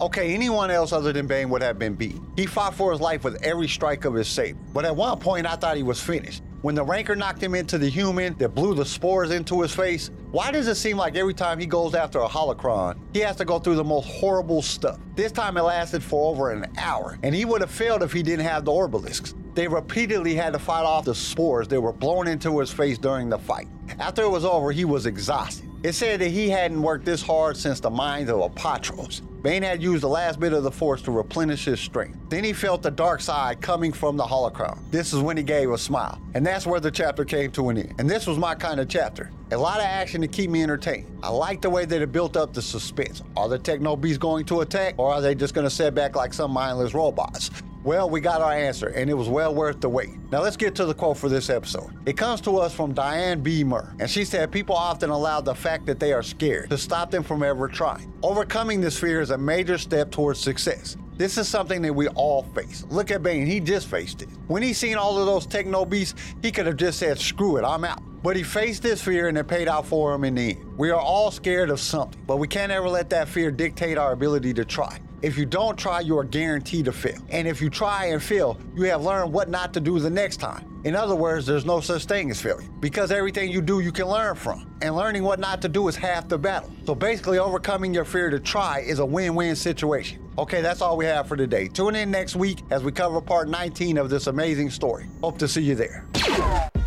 Okay, 0.00 0.34
anyone 0.34 0.70
else 0.70 0.92
other 0.92 1.12
than 1.12 1.26
Bane 1.26 1.50
would 1.50 1.62
have 1.62 1.78
been 1.78 1.94
beat. 1.94 2.16
He 2.36 2.46
fought 2.46 2.74
for 2.74 2.92
his 2.92 3.00
life 3.00 3.24
with 3.24 3.42
every 3.42 3.68
strike 3.68 4.04
of 4.04 4.14
his 4.14 4.28
saber. 4.28 4.58
But 4.72 4.84
at 4.84 4.94
one 4.94 5.18
point, 5.18 5.46
I 5.46 5.56
thought 5.56 5.76
he 5.76 5.82
was 5.82 6.00
finished. 6.00 6.42
When 6.64 6.74
the 6.74 6.82
Rancor 6.82 7.14
knocked 7.14 7.42
him 7.42 7.54
into 7.54 7.76
the 7.76 7.90
human 7.90 8.38
that 8.38 8.54
blew 8.54 8.74
the 8.74 8.86
spores 8.86 9.32
into 9.32 9.60
his 9.60 9.74
face, 9.74 10.10
why 10.30 10.50
does 10.50 10.66
it 10.66 10.76
seem 10.76 10.96
like 10.96 11.14
every 11.14 11.34
time 11.34 11.58
he 11.58 11.66
goes 11.66 11.94
after 11.94 12.20
a 12.20 12.26
holocron, 12.26 12.96
he 13.12 13.20
has 13.20 13.36
to 13.36 13.44
go 13.44 13.58
through 13.58 13.74
the 13.74 13.84
most 13.84 14.08
horrible 14.08 14.62
stuff? 14.62 14.98
This 15.14 15.30
time 15.30 15.58
it 15.58 15.60
lasted 15.60 16.02
for 16.02 16.30
over 16.32 16.52
an 16.52 16.72
hour, 16.78 17.18
and 17.22 17.34
he 17.34 17.44
would 17.44 17.60
have 17.60 17.70
failed 17.70 18.02
if 18.02 18.14
he 18.14 18.22
didn't 18.22 18.46
have 18.46 18.64
the 18.64 18.72
Orbalisks. 18.72 19.34
They 19.54 19.68
repeatedly 19.68 20.34
had 20.34 20.54
to 20.54 20.58
fight 20.58 20.84
off 20.84 21.04
the 21.04 21.14
spores 21.14 21.68
that 21.68 21.78
were 21.78 21.92
blown 21.92 22.28
into 22.28 22.58
his 22.60 22.72
face 22.72 22.96
during 22.96 23.28
the 23.28 23.38
fight. 23.38 23.68
After 23.98 24.22
it 24.22 24.30
was 24.30 24.46
over, 24.46 24.72
he 24.72 24.86
was 24.86 25.04
exhausted. 25.04 25.68
It 25.84 25.94
said 25.94 26.22
that 26.22 26.30
he 26.30 26.48
hadn't 26.48 26.80
worked 26.80 27.04
this 27.04 27.20
hard 27.20 27.58
since 27.58 27.78
the 27.78 27.90
mines 27.90 28.30
of 28.30 28.36
Apatros. 28.40 29.20
Bane 29.42 29.62
had 29.62 29.82
used 29.82 30.02
the 30.02 30.08
last 30.08 30.40
bit 30.40 30.54
of 30.54 30.62
the 30.62 30.70
Force 30.70 31.02
to 31.02 31.10
replenish 31.10 31.66
his 31.66 31.78
strength. 31.78 32.18
Then 32.30 32.42
he 32.42 32.54
felt 32.54 32.80
the 32.80 32.90
dark 32.90 33.20
side 33.20 33.60
coming 33.60 33.92
from 33.92 34.16
the 34.16 34.24
holocron. 34.24 34.78
This 34.90 35.12
is 35.12 35.20
when 35.20 35.36
he 35.36 35.42
gave 35.42 35.70
a 35.70 35.76
smile. 35.76 36.18
And 36.32 36.46
that's 36.46 36.66
where 36.66 36.80
the 36.80 36.90
chapter 36.90 37.22
came 37.22 37.50
to 37.52 37.68
an 37.68 37.76
end. 37.76 37.96
And 37.98 38.08
this 38.08 38.26
was 38.26 38.38
my 38.38 38.54
kind 38.54 38.80
of 38.80 38.88
chapter. 38.88 39.30
A 39.52 39.58
lot 39.58 39.78
of 39.78 39.84
action 39.84 40.22
to 40.22 40.26
keep 40.26 40.48
me 40.48 40.62
entertained. 40.62 41.18
I 41.22 41.28
like 41.28 41.60
the 41.60 41.68
way 41.68 41.84
that 41.84 42.00
it 42.00 42.10
built 42.12 42.38
up 42.38 42.54
the 42.54 42.62
suspense. 42.62 43.22
Are 43.36 43.50
the 43.50 43.58
techno 43.58 43.94
beasts 43.94 44.16
going 44.16 44.46
to 44.46 44.62
attack, 44.62 44.94
or 44.96 45.12
are 45.12 45.20
they 45.20 45.34
just 45.34 45.52
going 45.52 45.66
to 45.66 45.70
sit 45.70 45.94
back 45.94 46.16
like 46.16 46.32
some 46.32 46.50
mindless 46.50 46.94
robots? 46.94 47.50
Well, 47.84 48.08
we 48.08 48.22
got 48.22 48.40
our 48.40 48.54
answer, 48.54 48.86
and 48.86 49.10
it 49.10 49.14
was 49.14 49.28
well 49.28 49.54
worth 49.54 49.82
the 49.82 49.90
wait. 49.90 50.08
Now 50.32 50.40
let's 50.40 50.56
get 50.56 50.74
to 50.76 50.86
the 50.86 50.94
quote 50.94 51.18
for 51.18 51.28
this 51.28 51.50
episode. 51.50 51.90
It 52.06 52.16
comes 52.16 52.40
to 52.40 52.56
us 52.56 52.72
from 52.72 52.94
Diane 52.94 53.42
B. 53.42 53.62
Murr, 53.62 53.94
and 54.00 54.08
she 54.08 54.24
said 54.24 54.50
people 54.50 54.74
often 54.74 55.10
allow 55.10 55.42
the 55.42 55.54
fact 55.54 55.84
that 55.84 56.00
they 56.00 56.14
are 56.14 56.22
scared 56.22 56.70
to 56.70 56.78
stop 56.78 57.10
them 57.10 57.22
from 57.22 57.42
ever 57.42 57.68
trying. 57.68 58.10
Overcoming 58.22 58.80
this 58.80 58.98
fear 58.98 59.20
is 59.20 59.32
a 59.32 59.36
major 59.36 59.76
step 59.76 60.10
towards 60.10 60.40
success. 60.40 60.96
This 61.18 61.36
is 61.36 61.46
something 61.46 61.82
that 61.82 61.92
we 61.92 62.08
all 62.08 62.44
face. 62.54 62.86
Look 62.88 63.10
at 63.10 63.22
Bane, 63.22 63.46
he 63.46 63.60
just 63.60 63.86
faced 63.86 64.22
it. 64.22 64.30
When 64.46 64.62
he 64.62 64.72
seen 64.72 64.96
all 64.96 65.18
of 65.18 65.26
those 65.26 65.44
techno 65.44 65.84
beasts, 65.84 66.18
he 66.40 66.50
could 66.50 66.64
have 66.64 66.78
just 66.78 66.98
said, 66.98 67.18
screw 67.18 67.58
it, 67.58 67.64
I'm 67.64 67.84
out. 67.84 68.02
But 68.22 68.34
he 68.34 68.42
faced 68.42 68.82
this 68.82 69.02
fear 69.02 69.28
and 69.28 69.36
it 69.36 69.46
paid 69.46 69.68
out 69.68 69.86
for 69.86 70.14
him 70.14 70.24
in 70.24 70.36
the 70.36 70.52
end. 70.52 70.78
We 70.78 70.88
are 70.88 70.98
all 70.98 71.30
scared 71.30 71.68
of 71.68 71.78
something, 71.78 72.22
but 72.26 72.38
we 72.38 72.48
can't 72.48 72.72
ever 72.72 72.88
let 72.88 73.10
that 73.10 73.28
fear 73.28 73.50
dictate 73.50 73.98
our 73.98 74.12
ability 74.12 74.54
to 74.54 74.64
try. 74.64 74.98
If 75.24 75.38
you 75.38 75.46
don't 75.46 75.78
try, 75.78 76.00
you 76.00 76.18
are 76.18 76.24
guaranteed 76.24 76.84
to 76.84 76.92
fail. 76.92 77.16
And 77.30 77.48
if 77.48 77.62
you 77.62 77.70
try 77.70 78.08
and 78.08 78.22
fail, 78.22 78.60
you 78.76 78.82
have 78.82 79.02
learned 79.02 79.32
what 79.32 79.48
not 79.48 79.72
to 79.72 79.80
do 79.80 79.98
the 79.98 80.10
next 80.10 80.36
time. 80.36 80.68
In 80.84 80.94
other 80.94 81.16
words, 81.16 81.46
there's 81.46 81.64
no 81.64 81.80
such 81.80 82.04
thing 82.04 82.30
as 82.30 82.42
failure 82.42 82.68
because 82.80 83.10
everything 83.10 83.50
you 83.50 83.62
do, 83.62 83.80
you 83.80 83.90
can 83.90 84.04
learn 84.06 84.34
from. 84.34 84.70
And 84.82 84.94
learning 84.94 85.22
what 85.22 85.40
not 85.40 85.62
to 85.62 85.68
do 85.70 85.88
is 85.88 85.96
half 85.96 86.28
the 86.28 86.36
battle. 86.36 86.70
So 86.84 86.94
basically, 86.94 87.38
overcoming 87.38 87.94
your 87.94 88.04
fear 88.04 88.28
to 88.28 88.38
try 88.38 88.80
is 88.80 88.98
a 88.98 89.06
win 89.06 89.34
win 89.34 89.56
situation. 89.56 90.20
Okay, 90.36 90.60
that's 90.60 90.82
all 90.82 90.98
we 90.98 91.06
have 91.06 91.26
for 91.26 91.38
today. 91.38 91.68
Tune 91.68 91.96
in 91.96 92.10
next 92.10 92.36
week 92.36 92.60
as 92.70 92.84
we 92.84 92.92
cover 92.92 93.22
part 93.22 93.48
19 93.48 93.96
of 93.96 94.10
this 94.10 94.26
amazing 94.26 94.68
story. 94.68 95.06
Hope 95.22 95.38
to 95.38 95.48
see 95.48 95.62
you 95.62 95.74
there. 95.74 96.06